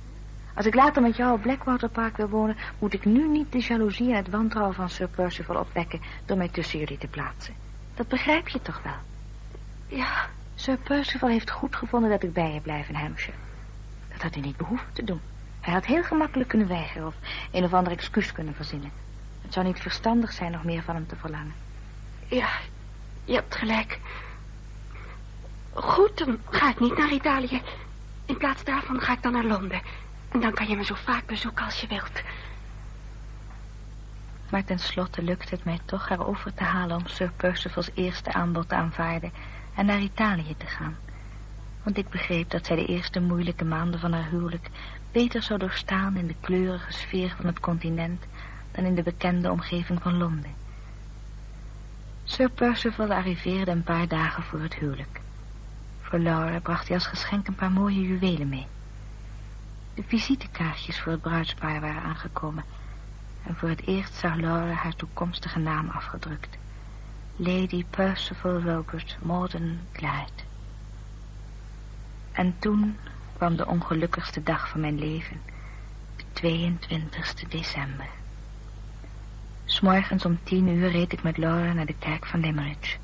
Als 0.56 0.66
ik 0.66 0.76
later 0.76 1.02
met 1.02 1.16
jou 1.16 1.34
op 1.34 1.42
Blackwater 1.42 1.90
Park 1.90 2.18
wil 2.18 2.30
wonen... 2.30 2.58
moet 2.80 2.94
ik 2.94 3.06
nu 3.06 3.28
niet 3.28 3.52
de 3.52 3.60
jaloezie 3.60 4.10
en 4.10 4.16
het 4.16 4.30
wantrouwen 4.30 4.76
van 4.76 4.90
Sir 4.90 5.08
Percival 5.08 5.56
opwekken... 5.56 6.02
door 6.26 6.38
mij 6.38 6.50
tussen 6.50 6.80
jullie 6.80 6.98
te 6.98 7.08
plaatsen. 7.08 7.54
Dat 7.94 8.08
begrijp 8.08 8.48
je 8.48 8.62
toch 8.62 8.82
wel? 8.84 8.98
Ja, 9.98 10.28
Sir 10.56 10.78
Percival 10.78 11.30
heeft 11.30 11.52
goed 11.52 11.76
gevonden 11.76 12.10
dat 12.10 12.24
ik 12.24 12.34
bij 12.34 12.54
je 12.54 12.62
blijf 12.62 12.90
in 12.90 12.96
Hampshire. 12.96 13.38
Dat 14.12 14.22
had 14.22 14.34
hij 14.34 14.44
niet 14.44 14.58
behoeven 14.58 14.88
te 14.94 15.04
doen. 15.04 15.22
Hij 15.62 15.74
had 15.74 15.86
heel 15.86 16.04
gemakkelijk 16.04 16.50
kunnen 16.50 16.68
weigeren 16.68 17.08
of 17.08 17.16
een 17.52 17.64
of 17.64 17.74
ander 17.74 17.92
excuus 17.94 18.32
kunnen 18.32 18.56
verzinnen. 18.56 18.92
Het 19.42 19.54
zou 19.54 19.66
niet 19.66 19.80
verstandig 19.80 20.32
zijn 20.32 20.52
nog 20.52 20.64
meer 20.64 20.84
van 20.84 20.96
hem 20.96 21.08
te 21.08 21.16
verlangen. 21.16 21.65
Ja, 22.28 22.50
je 23.24 23.34
hebt 23.34 23.56
gelijk. 23.56 24.00
Goed, 25.74 26.18
dan 26.18 26.40
ga 26.50 26.70
ik 26.70 26.80
niet 26.80 26.98
naar 26.98 27.12
Italië. 27.12 27.62
In 28.26 28.38
plaats 28.38 28.64
daarvan 28.64 29.02
ga 29.02 29.14
ik 29.14 29.22
dan 29.22 29.32
naar 29.32 29.44
Londen. 29.44 29.82
En 30.32 30.40
dan 30.40 30.54
kan 30.54 30.68
je 30.68 30.76
me 30.76 30.84
zo 30.84 30.96
vaak 30.96 31.26
bezoeken 31.26 31.66
als 31.66 31.82
je 31.82 31.88
wilt. 31.88 32.22
Maar 34.50 34.64
tenslotte 34.64 35.22
lukte 35.22 35.56
het 35.56 35.64
mij 35.64 35.80
toch 35.86 36.10
haar 36.10 36.28
over 36.28 36.54
te 36.54 36.64
halen 36.64 36.98
om 36.98 37.08
Sir 37.08 37.32
Percival's 37.36 37.90
eerste 37.94 38.34
aanbod 38.34 38.70
te 38.70 38.76
aanvaarden 38.76 39.32
en 39.76 39.86
naar 39.86 40.00
Italië 40.00 40.56
te 40.58 40.66
gaan. 40.66 40.98
Want 41.84 41.98
ik 41.98 42.10
begreep 42.10 42.50
dat 42.50 42.66
zij 42.66 42.76
de 42.76 42.86
eerste 42.86 43.20
moeilijke 43.20 43.66
maanden 43.66 44.00
van 44.00 44.14
haar 44.14 44.30
huwelijk 44.30 44.70
beter 45.12 45.44
zou 45.44 45.60
doorstaan 45.60 46.18
in 46.18 46.28
de 46.28 46.36
kleurige 46.42 46.92
sfeer 46.92 47.34
van 47.36 47.46
het 47.46 47.60
continent 47.60 48.24
dan 48.72 48.86
in 48.86 48.96
de 48.96 49.04
bekende 49.04 49.52
omgeving 49.52 50.02
van 50.02 50.18
Londen. 50.18 50.65
Sir 52.28 52.50
Percival 52.50 53.12
arriveerde 53.12 53.72
een 53.72 53.84
paar 53.84 54.08
dagen 54.08 54.44
voor 54.44 54.60
het 54.60 54.74
huwelijk. 54.74 55.22
Voor 56.02 56.20
Laura 56.20 56.60
bracht 56.60 56.88
hij 56.88 56.98
als 56.98 57.08
geschenk 57.08 57.48
een 57.48 57.56
paar 57.56 57.72
mooie 57.72 58.02
juwelen 58.02 58.50
mee. 58.50 58.68
De 59.94 60.04
visitekaartjes 60.04 61.00
voor 61.00 61.12
het 61.12 61.22
bruidspaar 61.22 61.82
waren 61.82 62.02
aangekomen. 62.02 62.64
En 63.44 63.56
voor 63.56 63.70
het 63.70 63.88
eerst 63.88 64.14
zag 64.14 64.36
Laura 64.36 64.74
haar 64.74 64.96
toekomstige 64.96 65.60
naam 65.60 65.90
afgedrukt. 65.90 66.58
Lady 67.36 67.86
Percival 67.90 68.62
Robert 68.62 69.18
Morden 69.22 69.80
Clyde. 69.92 70.44
En 72.32 72.56
toen 72.60 72.98
kwam 73.38 73.56
de 73.56 73.68
ongelukkigste 73.68 74.44
dag 74.44 74.70
van 74.70 74.80
mijn 74.80 75.00
leven, 75.00 75.42
de 76.16 76.24
22 76.34 77.44
december. 77.48 78.08
S'morgens 79.66 80.26
om 80.26 80.40
tien 80.44 80.68
uur 80.68 80.90
reed 80.90 81.14
ik 81.14 81.24
met 81.24 81.38
Laura 81.38 81.74
naar 81.74 81.86
de 81.86 81.96
kerk 82.00 82.26
van 82.26 82.40
Limerick. 82.40 83.00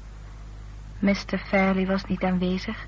Mr. 1.00 1.38
Fairley 1.38 1.88
was 1.88 2.06
niet 2.06 2.24
aanwezig, 2.24 2.86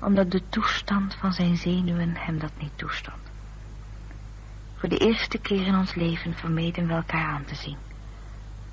omdat 0.00 0.30
de 0.30 0.48
toestand 0.48 1.14
van 1.14 1.32
zijn 1.32 1.56
zenuwen 1.56 2.16
hem 2.16 2.38
dat 2.38 2.52
niet 2.58 2.78
toestond. 2.78 3.16
Voor 4.76 4.88
de 4.88 4.98
eerste 4.98 5.38
keer 5.38 5.66
in 5.66 5.76
ons 5.76 5.94
leven 5.94 6.34
vermeden 6.34 6.86
we 6.86 6.92
elkaar 6.92 7.26
aan 7.26 7.44
te 7.44 7.54
zien. 7.54 7.76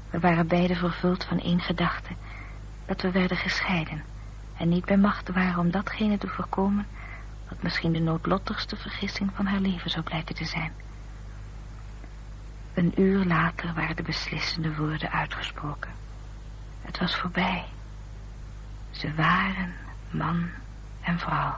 We 0.10 0.20
waren 0.20 0.48
beiden 0.48 0.78
vervuld 0.78 1.24
van 1.24 1.40
één 1.40 1.60
gedachte, 1.60 2.14
dat 2.86 3.02
we 3.02 3.12
werden 3.12 3.38
gescheiden 3.38 4.04
en 4.58 4.70
niet 4.70 4.86
bij 4.86 4.98
macht 4.98 5.30
waren 5.30 5.60
om 5.60 5.72
datgene 5.72 6.18
te 6.18 6.28
voorkomen 6.28 6.86
wat 7.50 7.64
misschien 7.64 7.94
de 7.94 8.00
noodlottigste 8.00 8.76
vergissing 8.76 9.30
van 9.34 9.46
haar 9.46 9.60
leven 9.60 9.90
zou 9.90 10.04
blijken 10.04 10.36
te 10.36 10.46
zijn. 10.46 10.72
Een 12.74 13.02
uur 13.02 13.26
later 13.26 13.74
waren 13.74 13.96
de 13.96 14.04
beslissende 14.04 14.76
woorden 14.76 15.12
uitgesproken. 15.12 15.92
Het 16.82 17.00
was 17.00 17.16
voorbij. 17.16 17.66
Ze 18.92 19.14
waren 19.14 19.74
man 20.10 20.50
en 21.02 21.20
vrouw. 21.20 21.56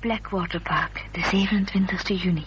Blackwater 0.00 0.60
Park, 0.60 1.06
de 1.12 1.20
27 1.20 2.22
juni. 2.22 2.46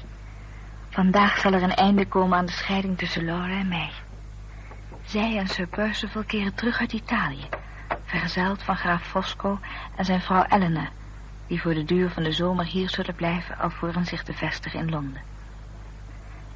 Vandaag 0.90 1.38
zal 1.38 1.54
er 1.54 1.64
een 1.64 1.76
einde 1.76 2.06
komen 2.06 2.38
aan 2.38 2.46
de 2.46 2.52
scheiding 2.52 2.98
tussen 2.98 3.26
Laura 3.26 3.60
en 3.60 3.68
mij. 3.68 3.92
Zij 5.06 5.38
en 5.38 5.48
Sir 5.48 5.68
Percival 5.68 6.24
keren 6.24 6.54
terug 6.54 6.80
uit 6.80 6.94
Italië, 6.94 7.48
vergezeld 8.06 8.64
van 8.64 8.76
graaf 8.76 9.04
Fosco 9.04 9.60
en 9.96 10.06
zijn 10.06 10.22
vrouw 10.22 10.46
Elena, 10.50 10.90
die 11.48 11.62
voor 11.62 11.74
de 11.74 11.84
duur 11.84 12.10
van 12.10 12.24
de 12.24 12.32
zomer 12.32 12.66
hier 12.66 12.90
zullen 12.90 13.16
blijven 13.16 13.58
alvorens 13.58 14.10
zich 14.10 14.24
te 14.24 14.34
vestigen 14.34 14.80
in 14.80 14.90
Londen. 14.90 15.22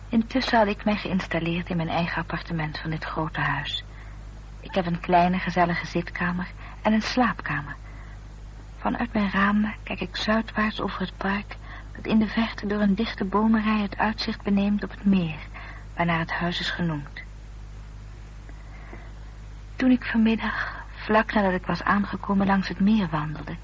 Intussen 0.09 0.57
had 0.57 0.67
ik 0.67 0.85
mij 0.85 0.95
geïnstalleerd 0.95 1.69
in 1.69 1.77
mijn 1.77 1.89
eigen 1.89 2.21
appartement 2.21 2.79
van 2.79 2.89
dit 2.89 3.03
grote 3.03 3.39
huis. 3.39 3.83
Ik 4.61 4.75
heb 4.75 4.85
een 4.85 4.99
kleine 4.99 5.39
gezellige 5.39 5.85
zitkamer 5.85 6.47
en 6.81 6.93
een 6.93 7.01
slaapkamer 7.01 7.75
Vanuit 8.77 9.13
mijn 9.13 9.31
ramen 9.31 9.75
kijk 9.83 9.99
ik 10.01 10.15
zuidwaarts 10.15 10.81
over 10.81 10.99
het 10.99 11.17
park... 11.17 11.57
dat 11.95 12.05
in 12.05 12.19
de 12.19 12.27
verte 12.27 12.67
door 12.67 12.81
een 12.81 12.95
dichte 12.95 13.25
bomenrij 13.25 13.81
het 13.81 13.97
uitzicht 13.97 14.41
beneemt 14.41 14.83
op 14.83 14.89
het 14.89 15.05
meer... 15.05 15.39
waarnaar 15.95 16.19
het 16.19 16.31
huis 16.31 16.59
is 16.59 16.69
genoemd. 16.69 17.23
Toen 19.75 19.91
ik 19.91 20.05
vanmiddag, 20.05 20.85
vlak 20.95 21.33
nadat 21.33 21.53
ik 21.53 21.65
was 21.65 21.83
aangekomen, 21.83 22.47
langs 22.47 22.67
het 22.67 22.79
meer 22.79 23.07
wandelde... 23.09 23.55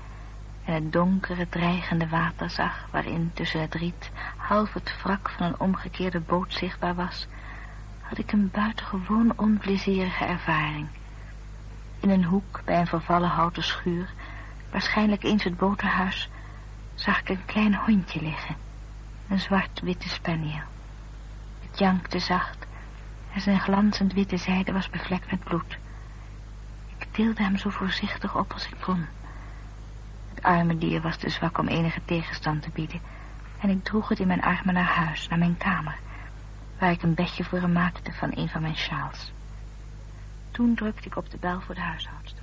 en 0.65 0.73
het 0.73 0.91
donkere, 0.91 1.49
dreigende 1.49 2.07
water 2.07 2.49
zag... 2.49 2.87
waarin 2.91 3.31
tussen 3.33 3.61
het 3.61 3.75
riet 3.75 4.11
half 4.37 4.73
het 4.73 5.01
wrak 5.03 5.29
van 5.29 5.45
een 5.45 5.59
omgekeerde 5.59 6.19
boot 6.19 6.53
zichtbaar 6.53 6.95
was... 6.95 7.27
had 8.01 8.17
ik 8.17 8.31
een 8.31 8.49
buitengewoon 8.51 9.33
onplezierige 9.35 10.25
ervaring. 10.25 10.87
In 11.99 12.09
een 12.09 12.23
hoek 12.23 12.61
bij 12.65 12.79
een 12.79 12.87
vervallen 12.87 13.29
houten 13.29 13.63
schuur 13.63 14.13
waarschijnlijk 14.73 15.23
eens 15.23 15.43
het 15.43 15.57
boterhuis, 15.57 16.29
zag 16.95 17.19
ik 17.19 17.29
een 17.29 17.45
klein 17.45 17.75
hondje 17.75 18.21
liggen. 18.21 18.55
Een 19.29 19.39
zwart-witte 19.39 20.09
spaniel. 20.09 20.63
Het 21.61 21.79
jankte 21.79 22.19
zacht 22.19 22.65
en 23.33 23.41
zijn 23.41 23.59
glanzend 23.59 24.13
witte 24.13 24.37
zijde 24.37 24.71
was 24.71 24.89
bevlekt 24.89 25.31
met 25.31 25.43
bloed. 25.43 25.77
Ik 26.97 27.07
tilde 27.11 27.43
hem 27.43 27.57
zo 27.57 27.69
voorzichtig 27.69 28.35
op 28.37 28.53
als 28.53 28.67
ik 28.67 28.77
kon. 28.81 29.05
Het 30.33 30.43
arme 30.43 30.77
dier 30.77 31.01
was 31.01 31.17
te 31.17 31.29
zwak 31.29 31.57
om 31.57 31.67
enige 31.67 32.01
tegenstand 32.05 32.61
te 32.61 32.69
bieden 32.69 33.01
en 33.59 33.69
ik 33.69 33.83
droeg 33.83 34.09
het 34.09 34.19
in 34.19 34.27
mijn 34.27 34.41
armen 34.41 34.73
naar 34.73 34.95
huis, 34.95 35.27
naar 35.27 35.39
mijn 35.39 35.57
kamer, 35.57 35.97
waar 36.79 36.91
ik 36.91 37.01
een 37.01 37.13
bedje 37.13 37.43
voor 37.43 37.59
hem 37.59 37.71
maakte 37.71 38.13
van 38.13 38.31
een 38.37 38.49
van 38.49 38.61
mijn 38.61 38.77
sjaals. 38.77 39.31
Toen 40.51 40.75
drukte 40.75 41.07
ik 41.07 41.15
op 41.15 41.29
de 41.29 41.37
bel 41.37 41.61
voor 41.61 41.75
de 41.75 41.81
huishoudster. 41.81 42.42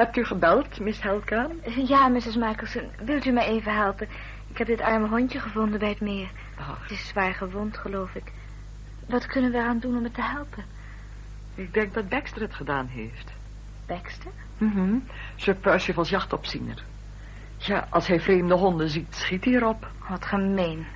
Hebt 0.00 0.16
u 0.16 0.24
gebeld, 0.24 0.80
Miss 0.80 1.02
Helkaan? 1.02 1.50
Ja, 1.86 2.08
Mrs. 2.08 2.36
Michelson. 2.36 2.90
Wilt 3.04 3.24
u 3.24 3.30
mij 3.30 3.46
even 3.46 3.74
helpen? 3.74 4.08
Ik 4.48 4.58
heb 4.58 4.66
dit 4.66 4.80
arme 4.80 5.08
hondje 5.08 5.40
gevonden 5.40 5.78
bij 5.78 5.88
het 5.88 6.00
meer. 6.00 6.30
Oh. 6.58 6.68
Het 6.82 6.90
is 6.90 7.08
zwaar 7.08 7.34
gewond, 7.34 7.76
geloof 7.76 8.14
ik. 8.14 8.32
Wat 9.08 9.26
kunnen 9.26 9.50
we 9.50 9.58
eraan 9.58 9.78
doen 9.78 9.96
om 9.96 10.04
het 10.04 10.14
te 10.14 10.22
helpen? 10.22 10.64
Ik 11.54 11.74
denk 11.74 11.94
dat 11.94 12.08
Baxter 12.08 12.42
het 12.42 12.54
gedaan 12.54 12.86
heeft. 12.86 13.32
Baxter? 13.86 14.30
Mhm. 14.58 14.98
Sir 15.36 15.54
Percival's 15.54 16.08
jachtopziener. 16.08 16.82
Ja, 17.56 17.86
als 17.90 18.06
hij 18.06 18.20
vreemde 18.20 18.54
honden 18.54 18.88
ziet, 18.88 19.14
schiet 19.14 19.44
hij 19.44 19.54
erop. 19.54 19.90
Wat 20.08 20.24
gemeen. 20.24 20.86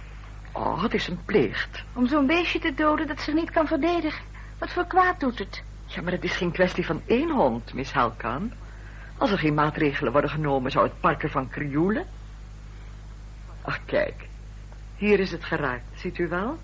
Oh, 0.52 0.82
het 0.82 0.94
is 0.94 1.08
een 1.08 1.24
pleegt. 1.24 1.84
Om 1.92 2.06
zo'n 2.06 2.26
beestje 2.26 2.58
te 2.58 2.74
doden 2.74 3.06
dat 3.06 3.20
zich 3.20 3.34
niet 3.34 3.50
kan 3.50 3.66
verdedigen. 3.66 4.24
Wat 4.58 4.70
voor 4.70 4.86
kwaad 4.86 5.20
doet 5.20 5.38
het? 5.38 5.62
Ja, 5.86 6.02
maar 6.02 6.12
het 6.12 6.24
is 6.24 6.36
geen 6.36 6.52
kwestie 6.52 6.86
van 6.86 7.02
één 7.06 7.30
hond, 7.30 7.74
Miss 7.74 7.92
Helkaan. 7.92 8.52
Als 9.18 9.30
er 9.30 9.38
geen 9.38 9.54
maatregelen 9.54 10.12
worden 10.12 10.30
genomen, 10.30 10.70
zou 10.70 10.84
het 10.84 11.00
park 11.00 11.22
ervan 11.22 11.48
krioelen. 11.48 12.06
Ach, 13.62 13.84
kijk. 13.84 14.28
Hier 14.96 15.20
is 15.20 15.30
het 15.30 15.44
geraakt, 15.44 15.84
ziet 15.94 16.18
u 16.18 16.28
wel? 16.28 16.58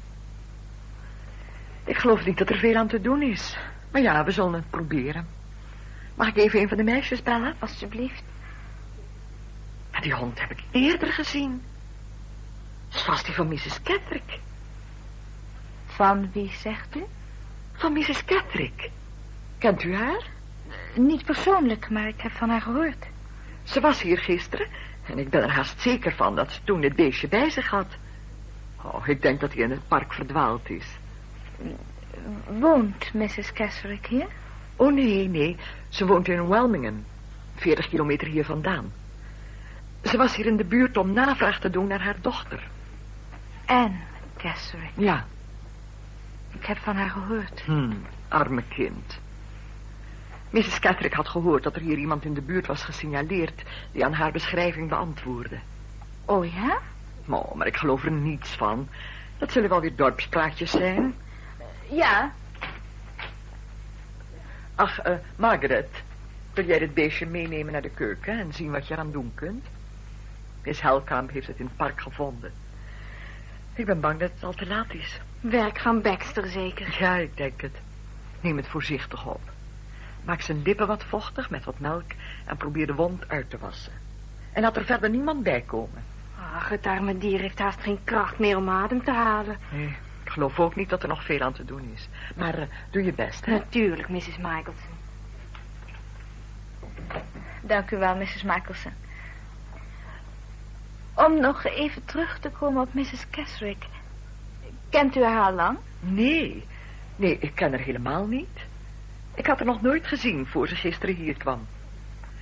Ik 1.85 1.97
geloof 1.97 2.25
niet 2.25 2.39
dat 2.39 2.51
er 2.51 2.59
veel 2.59 2.77
aan 2.77 2.89
te 2.89 3.01
doen 3.01 3.23
is. 3.23 3.57
Maar 3.91 4.03
ja, 4.03 4.25
we 4.25 4.31
zullen 4.31 4.53
het 4.53 4.71
proberen. 4.71 5.27
Mag 6.15 6.29
ik 6.29 6.37
even 6.37 6.61
een 6.61 6.69
van 6.69 6.77
de 6.77 6.83
meisjes 6.83 7.23
bellen? 7.23 7.55
Alsjeblieft. 7.59 8.23
Maar 9.91 10.01
die 10.01 10.15
hond 10.15 10.41
heb 10.41 10.51
ik 10.51 10.63
eerder 10.71 11.13
gezien. 11.13 11.63
Het 12.89 12.99
is 12.99 13.03
vast 13.03 13.25
die 13.25 13.35
van 13.35 13.49
Mrs. 13.49 13.83
Catrick. 13.83 14.39
Van 15.87 16.31
wie 16.33 16.53
zegt 16.53 16.97
u? 16.97 17.05
Van 17.73 17.93
Mrs. 17.93 18.25
Catrick. 18.25 18.91
Kent 19.59 19.83
u 19.83 19.97
haar? 19.97 20.30
Niet 20.95 21.25
persoonlijk, 21.25 21.91
maar 21.91 22.09
ik 22.09 22.21
heb 22.21 22.33
van 22.33 22.49
haar 22.49 22.61
gehoord. 22.61 23.07
Ze 23.63 23.81
was 23.81 24.03
hier 24.03 24.19
gisteren 24.19 24.67
en 25.07 25.19
ik 25.19 25.31
ben 25.31 25.43
er 25.43 25.51
haast 25.51 25.81
zeker 25.81 26.15
van 26.15 26.37
dat 26.37 26.53
ze 26.53 26.61
toen 26.65 26.83
het 26.83 26.97
beestje 26.97 27.29
bij 27.29 27.51
zich 27.51 27.69
had. 27.69 27.87
Oh, 28.83 29.09
ik 29.09 29.23
denk 29.23 29.41
dat 29.41 29.53
hij 29.53 29.63
in 29.63 29.71
het 29.71 29.89
park 29.89 30.13
verdwaald 30.13 30.71
is. 30.71 30.87
Woont 32.59 33.15
Mrs. 33.15 33.53
Keswick 33.53 34.07
hier? 34.07 34.27
Oh, 34.77 34.93
nee, 34.93 35.29
nee. 35.29 35.57
Ze 35.89 36.07
woont 36.07 36.29
in 36.29 36.49
Welmingen. 36.49 37.05
40 37.55 37.89
kilometer 37.89 38.27
hier 38.27 38.45
vandaan. 38.45 38.93
Ze 40.03 40.17
was 40.17 40.37
hier 40.37 40.47
in 40.47 40.57
de 40.57 40.65
buurt 40.65 40.97
om 40.97 41.13
navraag 41.13 41.61
te 41.61 41.71
doen 41.71 41.87
naar 41.87 42.03
haar 42.03 42.21
dochter. 42.21 42.69
Anne 43.67 43.97
Keswick. 44.37 44.91
Ja. 44.97 45.27
Ik 46.53 46.67
heb 46.67 46.77
van 46.77 46.97
haar 46.97 47.11
gehoord. 47.11 47.63
Hm, 47.65 47.93
arme 48.29 48.63
kind. 48.69 49.20
Mrs. 50.51 50.79
Catrick 50.79 51.13
had 51.13 51.29
gehoord 51.29 51.63
dat 51.63 51.75
er 51.75 51.81
hier 51.81 51.99
iemand 51.99 52.25
in 52.25 52.35
de 52.35 52.43
buurt 52.43 52.67
was 52.67 52.83
gesignaleerd... 52.83 53.63
die 53.93 54.05
aan 54.05 54.13
haar 54.13 54.33
beschrijving 54.33 54.89
beantwoordde. 54.89 55.59
Oh 56.25 56.53
ja? 56.53 56.79
Oh, 57.29 57.55
maar 57.55 57.67
ik 57.67 57.77
geloof 57.77 58.05
er 58.05 58.11
niets 58.11 58.51
van. 58.51 58.89
Dat 59.39 59.53
zullen 59.53 59.69
wel 59.69 59.81
weer 59.81 59.97
dorpspraatjes 59.97 60.71
zijn. 60.71 61.15
Ja. 61.89 62.33
Ach, 64.75 65.07
uh, 65.07 65.15
Margaret, 65.37 66.03
wil 66.55 66.65
jij 66.65 66.79
dit 66.79 66.95
beestje 66.95 67.27
meenemen 67.27 67.73
naar 67.73 67.83
de 67.83 67.91
keuken... 67.91 68.39
en 68.39 68.53
zien 68.53 68.71
wat 68.71 68.87
je 68.87 68.95
eraan 68.95 69.13
doen 69.13 69.33
kunt? 69.35 69.67
Miss 70.65 70.81
Helkamp 70.81 71.31
heeft 71.31 71.47
het 71.47 71.59
in 71.59 71.65
het 71.65 71.77
park 71.77 72.01
gevonden. 72.01 72.53
Ik 73.75 73.87
ben 73.87 74.01
bang 74.01 74.19
dat 74.19 74.31
het 74.35 74.45
al 74.45 74.53
te 74.53 74.67
laat 74.67 74.95
is. 74.95 75.21
Werk 75.41 75.81
van 75.81 76.03
Baxter 76.03 76.49
zeker? 76.49 76.97
Ja, 76.99 77.17
ik 77.17 77.37
denk 77.37 77.61
het. 77.61 77.77
Neem 78.41 78.57
het 78.57 78.67
voorzichtig 78.67 79.27
op. 79.27 79.50
Maak 80.25 80.41
zijn 80.41 80.63
lippen 80.63 80.87
wat 80.87 81.05
vochtig 81.05 81.51
met 81.51 81.65
wat 81.65 81.79
melk 81.79 82.11
en 82.45 82.57
probeer 82.57 82.87
de 82.87 82.95
wond 82.95 83.29
uit 83.29 83.51
te 83.51 83.59
wassen. 83.59 83.93
En 84.53 84.63
laat 84.63 84.77
er 84.77 84.85
verder 84.85 85.11
niemand 85.11 85.43
bij 85.43 85.61
komen. 85.61 86.03
Ach, 86.55 86.69
het 86.69 86.87
arme 86.87 87.19
dier 87.19 87.41
heeft 87.41 87.59
haast 87.59 87.81
geen 87.81 87.99
kracht 88.05 88.39
meer 88.39 88.57
om 88.57 88.69
adem 88.69 89.05
te 89.05 89.13
halen. 89.13 89.57
Nee, 89.71 89.97
ik 90.25 90.31
geloof 90.31 90.61
ook 90.61 90.77
niet 90.77 90.89
dat 90.89 91.03
er 91.03 91.09
nog 91.09 91.25
veel 91.25 91.41
aan 91.41 91.53
te 91.53 91.65
doen 91.65 91.91
is. 91.95 92.09
Maar 92.37 92.59
eh, 92.59 92.67
doe 92.91 93.05
je 93.05 93.13
best, 93.13 93.45
hè? 93.45 93.53
Natuurlijk, 93.53 94.09
Mrs. 94.09 94.37
Michelson. 94.37 94.99
Dank 97.61 97.91
u 97.91 97.97
wel, 97.97 98.17
Mrs. 98.17 98.43
Michelson. 98.43 98.93
Om 101.15 101.41
nog 101.41 101.65
even 101.65 102.05
terug 102.05 102.39
te 102.39 102.51
komen 102.51 102.83
op 102.83 102.95
Mrs. 102.95 103.31
Keswick. 103.31 103.85
Kent 104.89 105.17
u 105.17 105.25
haar 105.25 105.43
al 105.43 105.53
lang? 105.53 105.79
Nee, 106.01 106.67
nee, 107.17 107.39
ik 107.39 107.55
ken 107.55 107.71
haar 107.71 107.81
helemaal 107.81 108.27
niet. 108.27 108.69
Ik 109.35 109.47
had 109.47 109.59
haar 109.59 109.67
nog 109.67 109.83
nooit 109.83 110.07
gezien 110.07 110.47
voor 110.47 110.69
ze 110.69 110.75
gisteren 110.75 111.15
hier 111.15 111.37
kwam. 111.37 111.67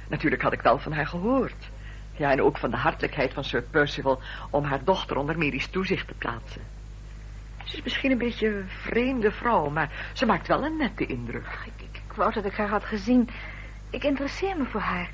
Natuurlijk 0.09 0.43
had 0.43 0.53
ik 0.53 0.63
wel 0.63 0.79
van 0.79 0.93
haar 0.93 1.07
gehoord. 1.07 1.71
Ja, 2.17 2.31
en 2.31 2.43
ook 2.43 2.59
van 2.59 2.71
de 2.71 2.77
hartelijkheid 2.77 3.33
van 3.33 3.45
Sir 3.45 3.63
Percival 3.63 4.21
om 4.51 4.65
haar 4.65 4.85
dochter 4.85 5.17
onder 5.17 5.39
medisch 5.39 5.67
toezicht 5.67 6.09
te 6.09 6.15
plaatsen. 6.15 6.63
Ze 7.65 7.77
is 7.77 7.83
misschien 7.83 8.11
een 8.11 8.19
beetje 8.19 8.49
een 8.49 8.69
vreemde 8.69 9.31
vrouw, 9.31 9.71
maar 9.71 10.11
ze 10.13 10.27
maakt 10.27 10.47
wel 10.47 10.65
een 10.65 10.77
nette 10.77 11.07
indruk. 11.07 11.47
Ik, 11.67 11.83
ik, 11.83 11.97
ik 12.09 12.13
wou 12.15 12.33
dat 12.33 12.45
ik 12.45 12.57
haar 12.57 12.69
had 12.69 12.85
gezien. 12.85 13.29
Ik 13.91 14.05
interesseer 14.05 14.57
me 14.57 14.65
voor 14.65 14.81
haar. 14.81 15.11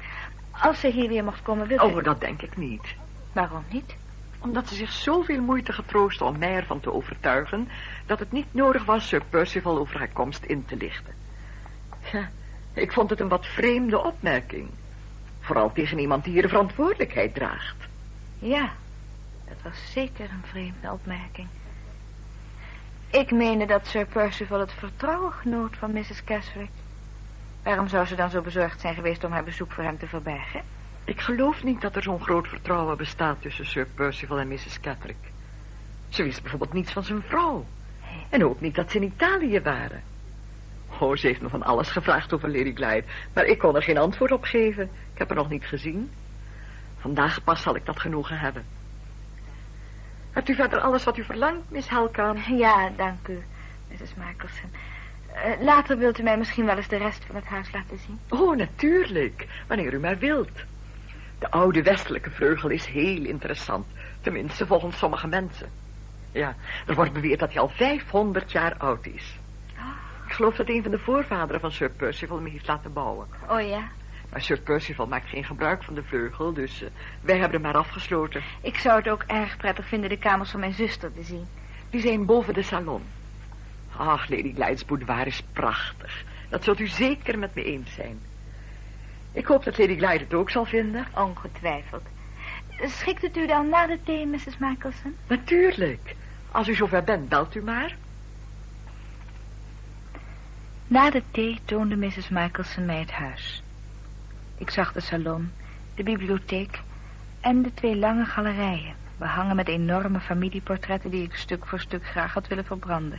Als 0.51 0.81
ze 0.81 0.89
hier 0.89 1.09
weer 1.09 1.25
mocht 1.25 1.43
komen, 1.43 1.67
wil 1.67 1.79
Oh, 1.79 2.05
dat 2.05 2.21
denk 2.21 2.43
ik 2.43 2.57
niet. 2.57 2.95
Waarom 3.33 3.65
niet? 3.71 3.97
Omdat 4.39 4.69
ze 4.69 4.75
zich 4.75 4.93
zoveel 4.93 5.41
moeite 5.41 5.73
getroostte 5.73 6.25
om 6.25 6.39
mij 6.39 6.55
ervan 6.55 6.81
te 6.81 6.93
overtuigen... 6.93 7.69
dat 8.07 8.19
het 8.19 8.33
niet 8.33 8.55
nodig 8.55 8.85
was 8.85 9.09
Sir 9.09 9.23
Percival 9.31 9.79
over 9.79 9.99
haar 9.99 10.13
komst 10.13 10.45
in 10.45 10.65
te 10.65 10.77
lichten. 10.77 11.24
Ja, 12.13 12.29
ik 12.73 12.93
vond 12.93 13.11
het 13.11 13.21
een 13.21 13.29
wat 13.29 13.47
vreemde 13.47 14.05
opmerking. 14.05 14.69
Vooral 15.41 15.73
tegen 15.73 15.99
iemand 15.99 16.25
die 16.25 16.33
hier 16.33 16.43
de 16.43 16.49
verantwoordelijkheid 16.49 17.35
draagt. 17.35 17.77
Ja, 18.39 18.73
het 19.45 19.63
was 19.63 19.93
zeker 19.93 20.31
een 20.31 20.45
vreemde 20.45 20.93
opmerking. 20.93 21.49
Ik 23.11 23.31
meende 23.31 23.67
dat 23.67 23.87
Sir 23.87 24.07
Percival 24.07 24.61
het 24.61 24.73
vertrouwen 24.73 25.33
genoot 25.33 25.77
van 25.77 25.93
Mrs. 25.93 26.25
Keswick. 26.25 26.71
Waarom 27.63 27.89
zou 27.89 28.07
ze 28.07 28.15
dan 28.15 28.31
zo 28.31 28.41
bezorgd 28.41 28.81
zijn 28.81 28.95
geweest 28.95 29.25
om 29.25 29.33
haar 29.33 29.45
bezoek 29.45 29.73
voor 29.73 29.85
hem 29.85 29.99
te 29.99 30.07
verbergen? 30.07 30.63
Ik 31.05 31.21
geloof 31.21 31.63
niet 31.63 31.81
dat 31.81 31.97
er 31.97 32.03
zo'n 32.03 32.23
groot 32.23 32.49
vertrouwen 32.49 32.97
bestaat 32.97 33.43
tussen 33.43 33.67
Sir 33.67 33.87
Percival 33.95 34.39
en 34.39 34.49
Mrs. 34.49 34.81
Catrick. 34.81 35.33
Ze 36.09 36.23
wist 36.23 36.41
bijvoorbeeld 36.41 36.73
niets 36.73 36.93
van 36.93 37.05
zijn 37.05 37.23
vrouw. 37.23 37.67
En 38.29 38.45
ook 38.45 38.61
niet 38.61 38.75
dat 38.75 38.91
ze 38.91 38.97
in 38.97 39.03
Italië 39.03 39.61
waren. 39.61 40.03
Oh, 40.99 41.17
ze 41.17 41.27
heeft 41.27 41.41
me 41.41 41.49
van 41.49 41.63
alles 41.63 41.91
gevraagd 41.91 42.33
over 42.33 42.49
Lady 42.49 42.75
Glyde, 42.75 43.05
maar 43.33 43.45
ik 43.45 43.59
kon 43.59 43.77
er 43.77 43.83
geen 43.83 43.99
antwoord 43.99 44.33
op 44.33 44.45
geven. 44.45 44.85
Ik 44.85 45.19
heb 45.19 45.29
haar 45.29 45.37
nog 45.37 45.49
niet 45.49 45.65
gezien. 45.65 46.11
Vandaag 46.99 47.45
pas 47.45 47.63
zal 47.63 47.77
ik 47.77 47.87
dat 47.87 48.01
genoegen 48.01 48.39
hebben. 48.39 48.65
Hebt 50.31 50.49
u 50.49 50.55
verder 50.55 50.81
alles 50.81 51.05
wat 51.05 51.17
u 51.17 51.25
verlangt, 51.25 51.71
Miss 51.71 51.89
Helkan? 51.89 52.39
Ja, 52.57 52.91
dank 52.97 53.29
u, 53.29 53.43
Mrs. 53.91 54.15
Michelson. 54.15 54.71
Uh, 55.35 55.65
later 55.65 55.99
wilt 55.99 56.19
u 56.19 56.23
mij 56.23 56.39
misschien 56.39 56.65
wel 56.65 56.77
eens 56.77 56.89
de 56.89 56.97
rest 56.97 57.25
van 57.25 57.35
het 57.35 57.45
huis 57.45 57.73
laten 57.73 57.99
zien? 57.99 58.19
Oh, 58.29 58.57
natuurlijk, 58.57 59.47
wanneer 59.67 59.93
u 59.93 59.99
maar 59.99 60.19
wilt. 60.19 60.65
De 61.39 61.51
oude 61.51 61.83
westelijke 61.83 62.31
vleugel 62.31 62.71
is 62.71 62.87
heel 62.87 63.25
interessant, 63.25 63.87
tenminste 64.21 64.67
volgens 64.67 64.99
sommige 64.99 65.27
mensen. 65.27 65.69
Ja, 66.33 66.55
er 66.87 66.95
wordt 66.95 67.13
beweerd 67.13 67.41
dat 67.41 67.53
hij 67.53 67.61
al 67.61 67.69
500 67.69 68.53
jaar 68.53 68.75
oud 68.79 69.07
is. 69.07 69.39
Ik 70.35 70.41
geloof 70.41 70.57
dat 70.57 70.69
een 70.69 70.83
van 70.83 70.91
de 70.91 70.99
voorvaderen 70.99 71.61
van 71.61 71.73
Sir 71.73 71.91
Percival 71.91 72.37
hem 72.37 72.47
heeft 72.47 72.67
laten 72.67 72.93
bouwen. 72.93 73.27
Oh 73.49 73.69
ja? 73.69 73.89
Maar 74.31 74.43
Sir 74.43 74.59
Percival 74.59 75.07
maakt 75.07 75.29
geen 75.29 75.45
gebruik 75.45 75.83
van 75.83 75.95
de 75.95 76.03
vleugel, 76.03 76.53
dus 76.53 76.83
uh, 76.83 76.89
wij 77.21 77.39
hebben 77.39 77.63
hem 77.63 77.73
maar 77.73 77.83
afgesloten. 77.83 78.43
Ik 78.61 78.79
zou 78.79 78.97
het 78.97 79.09
ook 79.09 79.23
erg 79.27 79.57
prettig 79.57 79.89
vinden 79.89 80.09
de 80.09 80.19
kamers 80.19 80.51
van 80.51 80.61
mijn 80.61 80.73
zuster 80.73 81.13
te 81.13 81.23
zien. 81.23 81.47
Die 81.91 82.01
zijn 82.01 82.27
boven 82.27 82.55
de 82.55 82.63
salon. 82.63 83.03
Ach, 83.97 84.29
Lady 84.29 84.55
Glyde's 84.55 84.85
boudoir 84.85 85.27
is 85.27 85.43
prachtig. 85.53 86.25
Dat 86.49 86.65
zult 86.65 86.81
u 86.81 86.87
zeker 86.87 87.39
met 87.39 87.55
me 87.55 87.65
eens 87.65 87.95
zijn. 87.95 88.19
Ik 89.33 89.47
hoop 89.47 89.65
dat 89.65 89.79
Lady 89.79 89.97
Glyde 89.97 90.25
het 90.25 90.35
ook 90.35 90.51
zal 90.51 90.65
vinden. 90.65 91.07
Ongetwijfeld. 91.17 92.05
Schikt 92.81 93.23
het 93.23 93.37
u 93.37 93.47
dan 93.47 93.69
na 93.69 93.87
de 93.87 93.99
thee, 94.05 94.27
Mrs. 94.27 94.59
Michelson? 94.59 95.17
Natuurlijk. 95.27 96.15
Als 96.51 96.69
u 96.69 96.75
zover 96.75 97.05
bent, 97.05 97.29
belt 97.29 97.55
u 97.55 97.63
maar. 97.63 97.97
Na 100.87 101.11
de 101.11 101.23
thee 101.31 101.61
toonde 101.65 101.97
Mrs. 101.97 102.29
Michelson 102.29 102.85
mij 102.85 102.99
het 102.99 103.11
huis. 103.11 103.63
Ik 104.59 104.71
zag 104.71 104.93
de 104.93 105.01
salon, 105.01 105.53
de 105.95 106.03
bibliotheek 106.03 106.81
en 107.41 107.63
de 107.63 107.75
twee 107.75 107.97
lange 107.97 108.25
galerijen, 108.25 108.95
behangen 109.19 109.57
met 109.57 109.69
enorme 109.69 110.21
familieportretten 110.21 111.11
die 111.11 111.23
ik 111.23 111.35
stuk 111.35 111.67
voor 111.67 111.81
stuk 111.81 112.07
graag 112.07 112.35
had 112.35 112.47
willen 112.47 112.65
verbranden. 112.65 113.19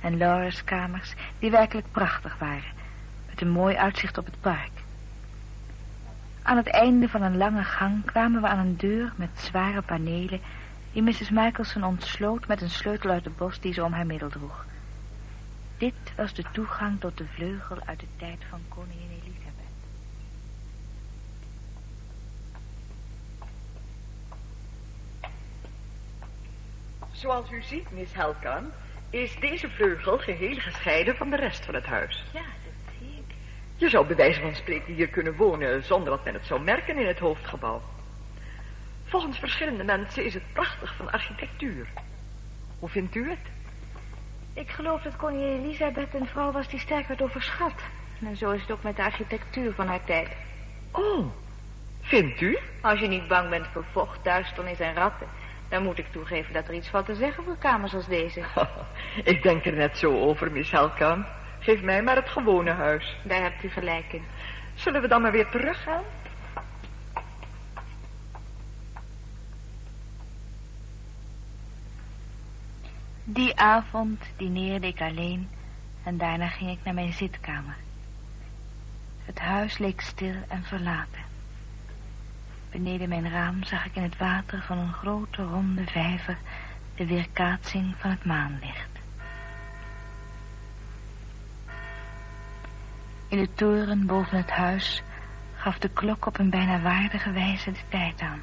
En 0.00 0.16
Laura's 0.16 0.64
kamers, 0.64 1.14
die 1.38 1.50
werkelijk 1.50 1.86
prachtig 1.90 2.38
waren, 2.38 2.72
met 3.28 3.40
een 3.40 3.50
mooi 3.50 3.76
uitzicht 3.76 4.18
op 4.18 4.24
het 4.24 4.40
park. 4.40 4.72
Aan 6.42 6.56
het 6.56 6.68
einde 6.68 7.08
van 7.08 7.22
een 7.22 7.36
lange 7.36 7.64
gang 7.64 8.04
kwamen 8.04 8.40
we 8.40 8.48
aan 8.48 8.66
een 8.66 8.76
deur 8.76 9.12
met 9.16 9.30
zware 9.34 9.82
panelen, 9.82 10.40
die 10.92 11.02
Mrs. 11.02 11.30
Michelson 11.30 11.84
ontsloot 11.84 12.46
met 12.46 12.62
een 12.62 12.70
sleutel 12.70 13.10
uit 13.10 13.24
de 13.24 13.30
bos 13.30 13.60
die 13.60 13.72
ze 13.72 13.84
om 13.84 13.92
haar 13.92 14.06
middel 14.06 14.28
droeg. 14.28 14.64
Dit 15.78 15.94
was 16.16 16.34
de 16.34 16.44
toegang 16.52 17.00
tot 17.00 17.18
de 17.18 17.26
vleugel 17.26 17.76
uit 17.84 18.00
de 18.00 18.06
tijd 18.16 18.44
van 18.48 18.60
koningin 18.68 19.10
Elisabeth. 19.10 19.44
Zoals 27.12 27.50
u 27.50 27.62
ziet, 27.62 27.90
Miss 27.90 28.14
Helkan, 28.14 28.72
is 29.10 29.36
deze 29.40 29.70
vleugel 29.70 30.18
geheel 30.18 30.58
gescheiden 30.58 31.16
van 31.16 31.30
de 31.30 31.36
rest 31.36 31.64
van 31.64 31.74
het 31.74 31.86
huis. 31.86 32.24
Ja, 32.32 32.40
dat 32.40 32.94
zie 32.98 33.08
ik. 33.08 33.34
Je 33.76 33.88
zou 33.88 34.06
bij 34.06 34.16
wijze 34.16 34.40
van 34.40 34.54
spreken 34.54 34.94
hier 34.94 35.08
kunnen 35.08 35.36
wonen 35.36 35.84
zonder 35.84 36.10
dat 36.10 36.24
men 36.24 36.34
het 36.34 36.46
zou 36.46 36.60
merken 36.60 36.98
in 36.98 37.06
het 37.06 37.18
hoofdgebouw. 37.18 37.82
Volgens 39.04 39.38
verschillende 39.38 39.84
mensen 39.84 40.24
is 40.24 40.34
het 40.34 40.52
prachtig 40.52 40.96
van 40.96 41.12
architectuur. 41.12 41.86
Hoe 42.78 42.88
vindt 42.88 43.14
u 43.14 43.28
het? 43.28 43.54
Ik 44.56 44.70
geloof 44.70 45.02
dat 45.02 45.16
koningin 45.16 45.62
Elisabeth 45.62 46.14
een 46.14 46.26
vrouw 46.26 46.52
was 46.52 46.68
die 46.68 46.80
sterk 46.80 47.08
werd 47.08 47.22
overschat. 47.22 47.74
En 48.24 48.36
zo 48.36 48.50
is 48.50 48.60
het 48.60 48.70
ook 48.70 48.82
met 48.82 48.96
de 48.96 49.02
architectuur 49.02 49.72
van 49.72 49.86
haar 49.86 50.04
tijd. 50.04 50.28
Oh, 50.90 51.26
vindt 52.00 52.40
u? 52.40 52.58
Als 52.80 53.00
je 53.00 53.06
niet 53.06 53.28
bang 53.28 53.50
bent 53.50 53.66
voor 53.66 53.84
vocht, 53.92 54.24
duisternis 54.24 54.80
en 54.80 54.94
ratten... 54.94 55.26
dan 55.68 55.82
moet 55.82 55.98
ik 55.98 56.06
toegeven 56.10 56.52
dat 56.52 56.68
er 56.68 56.74
iets 56.74 56.88
valt 56.88 57.06
te 57.06 57.14
zeggen 57.14 57.44
voor 57.44 57.56
kamers 57.56 57.94
als 57.94 58.06
deze. 58.06 58.44
ik 59.32 59.42
denk 59.42 59.64
er 59.64 59.72
net 59.72 59.98
zo 59.98 60.20
over, 60.20 60.52
Miss 60.52 60.70
Helkan. 60.70 61.26
Geef 61.58 61.82
mij 61.82 62.02
maar 62.02 62.16
het 62.16 62.28
gewone 62.28 62.70
huis. 62.70 63.16
Daar 63.22 63.42
hebt 63.42 63.62
u 63.62 63.68
gelijk 63.68 64.12
in. 64.12 64.24
Zullen 64.74 65.00
we 65.00 65.08
dan 65.08 65.22
maar 65.22 65.32
weer 65.32 65.48
teruggaan? 65.48 66.02
Die 73.28 73.56
avond 73.58 74.22
dineerde 74.36 74.86
ik 74.86 75.00
alleen 75.00 75.48
en 76.02 76.16
daarna 76.16 76.48
ging 76.48 76.70
ik 76.70 76.78
naar 76.84 76.94
mijn 76.94 77.12
zitkamer. 77.12 77.76
Het 79.24 79.38
huis 79.38 79.78
leek 79.78 80.00
stil 80.00 80.34
en 80.48 80.64
verlaten. 80.64 81.22
Beneden 82.70 83.08
mijn 83.08 83.30
raam 83.30 83.64
zag 83.64 83.86
ik 83.86 83.96
in 83.96 84.02
het 84.02 84.16
water 84.16 84.62
van 84.62 84.78
een 84.78 84.92
grote 84.92 85.42
ronde 85.42 85.86
vijver 85.86 86.36
de 86.94 87.06
weerkaatsing 87.06 87.94
van 87.98 88.10
het 88.10 88.24
maanlicht. 88.24 88.88
In 93.28 93.38
de 93.38 93.54
toren 93.54 94.06
boven 94.06 94.36
het 94.36 94.50
huis 94.50 95.02
gaf 95.54 95.78
de 95.78 95.88
klok 95.88 96.26
op 96.26 96.38
een 96.38 96.50
bijna 96.50 96.80
waardige 96.80 97.30
wijze 97.30 97.72
de 97.72 97.88
tijd 97.88 98.20
aan. 98.20 98.40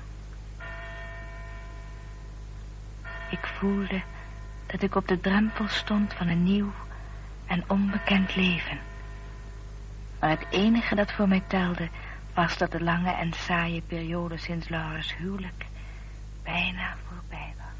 Ik 3.30 3.46
voelde 3.46 4.02
dat 4.74 4.82
ik 4.82 4.96
op 4.96 5.08
de 5.08 5.20
drempel 5.20 5.68
stond 5.68 6.14
van 6.14 6.28
een 6.28 6.44
nieuw 6.44 6.72
en 7.46 7.64
onbekend 7.68 8.36
leven. 8.36 8.80
Maar 10.20 10.30
het 10.30 10.46
enige 10.50 10.96
dat 10.96 11.12
voor 11.12 11.28
mij 11.28 11.44
telde 11.48 11.90
was 12.34 12.58
dat 12.58 12.72
de 12.72 12.84
lange 12.84 13.12
en 13.12 13.34
saaie 13.34 13.82
periode 13.82 14.38
sinds 14.38 14.70
Laura's 14.70 15.16
huwelijk 15.16 15.66
bijna 16.44 16.96
voorbij 17.08 17.54
was. 17.58 17.73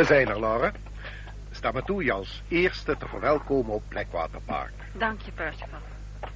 We 0.00 0.06
zijn 0.06 0.28
er, 0.28 0.40
Laura. 0.40 0.72
Sta 1.50 1.70
me 1.70 1.82
toe 1.82 2.04
je 2.04 2.12
als 2.12 2.42
eerste 2.48 2.96
te 2.96 3.08
verwelkomen 3.08 3.74
op 3.74 3.82
Blackwater 3.88 4.40
Park. 4.44 4.72
Dank 4.92 5.20
je, 5.20 5.32
Percival. 5.32 5.78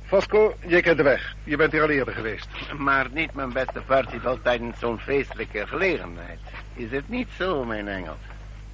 Fosco, 0.02 0.54
je 0.66 0.80
kent 0.80 0.96
de 0.96 1.02
weg. 1.02 1.34
Je 1.44 1.56
bent 1.56 1.72
hier 1.72 1.82
al 1.82 1.88
eerder 1.88 2.14
geweest. 2.14 2.48
Maar 2.78 3.08
niet 3.12 3.34
mijn 3.34 3.52
beste 3.52 3.80
Percival 3.86 4.38
tijdens 4.42 4.78
zo'n 4.78 4.98
feestelijke 4.98 5.66
gelegenheid. 5.66 6.38
Is 6.74 6.90
het 6.90 7.08
niet 7.08 7.28
zo, 7.36 7.64
mijn 7.64 7.88
engel? 7.88 8.16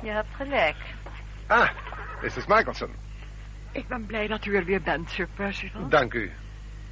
Je 0.02 0.10
hebt 0.10 0.34
gelijk. 0.36 0.76
Ah, 1.46 1.68
Mrs. 2.22 2.46
Michelson. 2.46 2.90
Ik 3.72 3.88
ben 3.88 4.06
blij 4.06 4.26
dat 4.26 4.44
u 4.44 4.56
er 4.56 4.64
weer 4.64 4.82
bent, 4.82 5.10
Sir 5.10 5.28
Percival. 5.34 5.88
Dank 5.88 6.14
u. 6.14 6.30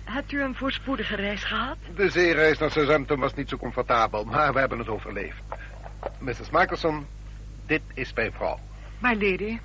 Hebt 0.05 0.33
u 0.33 0.43
een 0.43 0.55
voorspoedige 0.55 1.17
reis 1.17 1.45
gehad? 1.45 1.77
De 1.95 2.11
zeereis 2.11 2.59
naar 2.59 2.71
Southampton 2.71 3.21
was 3.21 3.35
niet 3.35 3.49
zo 3.49 3.57
comfortabel, 3.57 4.25
maar 4.25 4.53
we 4.53 4.59
hebben 4.59 4.79
het 4.79 4.89
overleefd. 4.89 5.43
Mrs. 6.19 6.51
Michelson, 6.51 7.07
dit 7.69 7.83
is 7.95 8.13
mijn 8.13 8.33
vrouw. 8.33 8.59
My 8.99 9.15
lady. 9.15 9.59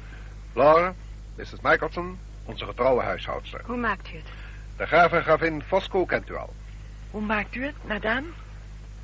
Laura, 0.53 0.93
Mrs. 1.35 1.61
Michelson, 1.61 2.19
onze 2.45 2.65
getrouwe 2.65 3.01
huishoudster. 3.01 3.61
Hoe 3.65 3.77
maakt 3.77 4.09
u 4.13 4.15
het? 4.15 4.27
De 4.77 4.85
graaf 4.85 5.11
en 5.11 5.21
gravin 5.23 5.63
Fosco 5.67 6.05
kent 6.05 6.29
u 6.29 6.35
al. 6.35 6.53
Hoe 7.11 7.21
maakt 7.21 7.55
u 7.55 7.65
het, 7.65 7.75
madame? 7.87 8.27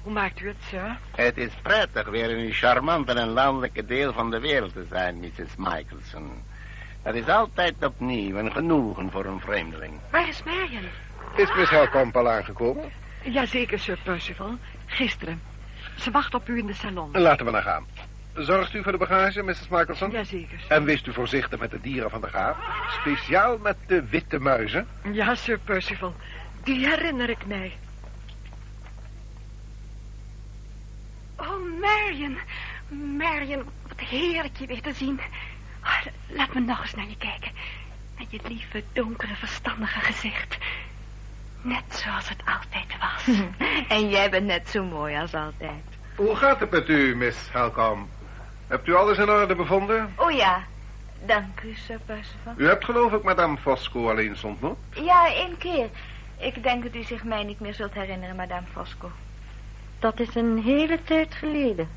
Hoe 0.01 0.13
maakt 0.13 0.39
u 0.39 0.47
het, 0.47 0.57
sir? 0.69 0.97
Het 1.15 1.37
is 1.37 1.51
prettig 1.61 2.09
weer 2.09 2.29
in 2.29 2.45
uw 2.45 2.51
charmante 2.51 3.13
en 3.13 3.27
landelijke 3.27 3.85
deel 3.85 4.13
van 4.13 4.31
de 4.31 4.39
wereld 4.39 4.73
te 4.73 4.85
zijn, 4.89 5.19
Mrs. 5.19 5.55
Michelson. 5.57 6.43
Het 7.01 7.15
is 7.15 7.27
altijd 7.27 7.85
opnieuw 7.85 8.37
een 8.37 8.51
genoegen 8.51 9.11
voor 9.11 9.25
een 9.25 9.39
vreemdeling. 9.39 9.93
Waar 10.11 10.27
is 10.27 10.43
Marion? 10.43 10.87
Is 11.35 11.55
Miss 11.55 11.69
Helkamp 11.69 12.17
al 12.17 12.29
aangekomen? 12.29 12.91
Jazeker, 13.23 13.79
Sir 13.79 13.99
Percival. 14.03 14.57
Gisteren. 14.85 15.41
Ze 15.95 16.11
wacht 16.11 16.33
op 16.33 16.47
u 16.47 16.57
in 16.57 16.65
de 16.65 16.73
salon. 16.73 17.11
Laten 17.11 17.45
we 17.45 17.51
naar 17.51 17.61
gaan. 17.61 17.85
Zorgt 18.39 18.73
u 18.73 18.83
voor 18.83 18.91
de 18.91 18.97
bagage, 18.97 19.43
Mrs. 19.43 19.67
Michelson? 19.69 20.11
Jazeker. 20.11 20.59
En 20.67 20.83
wees 20.83 21.05
u 21.05 21.13
voorzichtig 21.13 21.59
met 21.59 21.71
de 21.71 21.81
dieren 21.81 22.09
van 22.09 22.21
de 22.21 22.27
graaf. 22.27 22.57
Speciaal 22.99 23.57
met 23.57 23.77
de 23.87 24.03
witte 24.05 24.39
muizen. 24.39 24.87
Ja, 25.11 25.35
Sir 25.35 25.59
Percival. 25.59 26.13
Die 26.63 26.87
herinner 26.87 27.29
ik 27.29 27.45
mij. 27.45 27.77
Oh, 31.35 31.79
Marion. 31.79 32.37
Marion, 33.17 33.63
wat 33.87 33.99
heerlijk 33.99 34.57
je 34.57 34.67
weer 34.67 34.81
te 34.81 34.93
zien. 34.93 35.19
Ah, 35.81 36.05
laat 36.27 36.53
me 36.53 36.59
nog 36.59 36.81
eens 36.81 36.93
naar 36.93 37.09
je 37.09 37.17
kijken. 37.17 37.51
Naar 38.17 38.27
je 38.29 38.39
lieve, 38.47 38.83
donkere, 38.93 39.35
verstandige 39.35 39.99
gezicht. 39.99 40.57
Net 41.61 41.83
zoals 41.89 42.29
het 42.29 42.41
altijd 42.45 42.95
was. 42.99 43.37
En 43.97 44.09
jij 44.09 44.29
bent 44.29 44.45
net 44.45 44.69
zo 44.69 44.83
mooi 44.83 45.17
als 45.17 45.33
altijd. 45.33 45.83
Hoe 46.15 46.35
gaat 46.35 46.59
het 46.59 46.71
met 46.71 46.89
u, 46.89 47.15
Miss 47.15 47.51
Helkamp? 47.51 48.09
Hebt 48.69 48.87
u 48.87 48.95
alles 48.95 49.17
in 49.17 49.29
orde 49.29 49.55
bevonden? 49.55 50.13
Oh 50.15 50.31
ja, 50.31 50.63
dank 51.25 51.61
u, 51.61 51.73
Sir 51.73 51.99
Percival. 52.05 52.53
U 52.57 52.67
hebt 52.67 52.85
geloof 52.85 53.13
ik 53.13 53.23
madame 53.23 53.57
Fosco 53.57 54.09
al 54.09 54.17
eens 54.17 54.43
ontmoet? 54.43 54.77
Ja, 54.89 55.33
één 55.33 55.57
keer. 55.57 55.89
Ik 56.37 56.63
denk 56.63 56.83
dat 56.83 56.95
u 56.95 57.03
zich 57.03 57.23
mij 57.23 57.43
niet 57.43 57.59
meer 57.59 57.73
zult 57.73 57.93
herinneren, 57.93 58.35
madame 58.35 58.67
Fosco. 58.73 59.11
Dat 59.99 60.19
is 60.19 60.35
een 60.35 60.61
hele 60.63 61.03
tijd 61.03 61.33
geleden. 61.33 61.89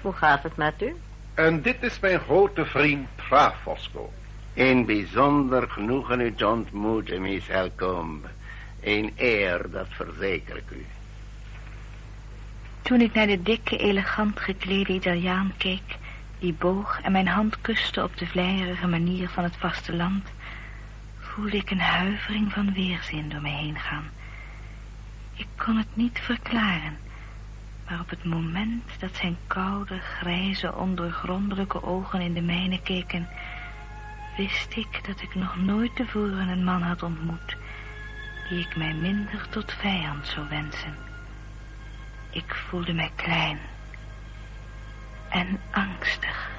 Hoe 0.00 0.12
gaat 0.12 0.42
het 0.42 0.56
met 0.56 0.82
u? 0.82 0.96
En 1.34 1.62
dit 1.62 1.82
is 1.82 2.00
mijn 2.00 2.20
grote 2.20 2.66
vriend 2.66 3.08
Graaf 3.16 3.54
Fosco. 3.62 4.12
Een 4.54 4.84
bijzonder 4.84 5.70
genoegen 5.70 6.20
u 6.20 6.34
te 6.34 6.46
ontmoeten, 6.46 7.22
Miss 7.22 7.48
Helcombe. 7.48 8.28
Een 8.80 9.12
eer, 9.16 9.70
dat 9.70 9.88
verzeker 9.88 10.56
ik 10.56 10.70
u. 10.70 10.86
Toen 12.84 13.00
ik 13.00 13.14
naar 13.14 13.26
de 13.26 13.42
dikke, 13.42 13.76
elegant 13.76 14.40
geklede 14.40 14.92
Italiaan 14.92 15.52
keek... 15.56 15.98
die 16.38 16.52
boog 16.52 17.00
en 17.02 17.12
mijn 17.12 17.28
hand 17.28 17.60
kuste 17.60 18.02
op 18.02 18.16
de 18.16 18.26
vleierige 18.26 18.86
manier 18.86 19.28
van 19.28 19.44
het 19.44 19.56
vasteland... 19.56 20.32
voelde 21.18 21.56
ik 21.56 21.70
een 21.70 21.80
huivering 21.80 22.52
van 22.52 22.72
weerzin 22.72 23.28
door 23.28 23.40
mij 23.40 23.52
heen 23.52 23.78
gaan. 23.78 24.04
Ik 25.34 25.46
kon 25.56 25.76
het 25.76 25.96
niet 25.96 26.18
verklaren... 26.18 26.96
maar 27.88 28.00
op 28.00 28.10
het 28.10 28.24
moment 28.24 29.00
dat 29.00 29.16
zijn 29.16 29.36
koude, 29.46 29.98
grijze, 29.98 30.74
ondoorgrondelijke 30.74 31.82
ogen 31.82 32.20
in 32.20 32.34
de 32.34 32.42
mijne 32.42 32.80
keken... 32.82 33.28
wist 34.36 34.76
ik 34.76 35.06
dat 35.06 35.22
ik 35.22 35.34
nog 35.34 35.56
nooit 35.56 35.96
tevoren 35.96 36.48
een 36.48 36.64
man 36.64 36.82
had 36.82 37.02
ontmoet... 37.02 37.56
die 38.48 38.58
ik 38.58 38.76
mij 38.76 38.94
minder 38.94 39.48
tot 39.48 39.72
vijand 39.72 40.26
zou 40.26 40.48
wensen... 40.48 41.13
Ik 42.34 42.54
voelde 42.54 42.92
mij 42.92 43.10
klein 43.16 43.58
en 45.28 45.60
angstig. 45.70 46.50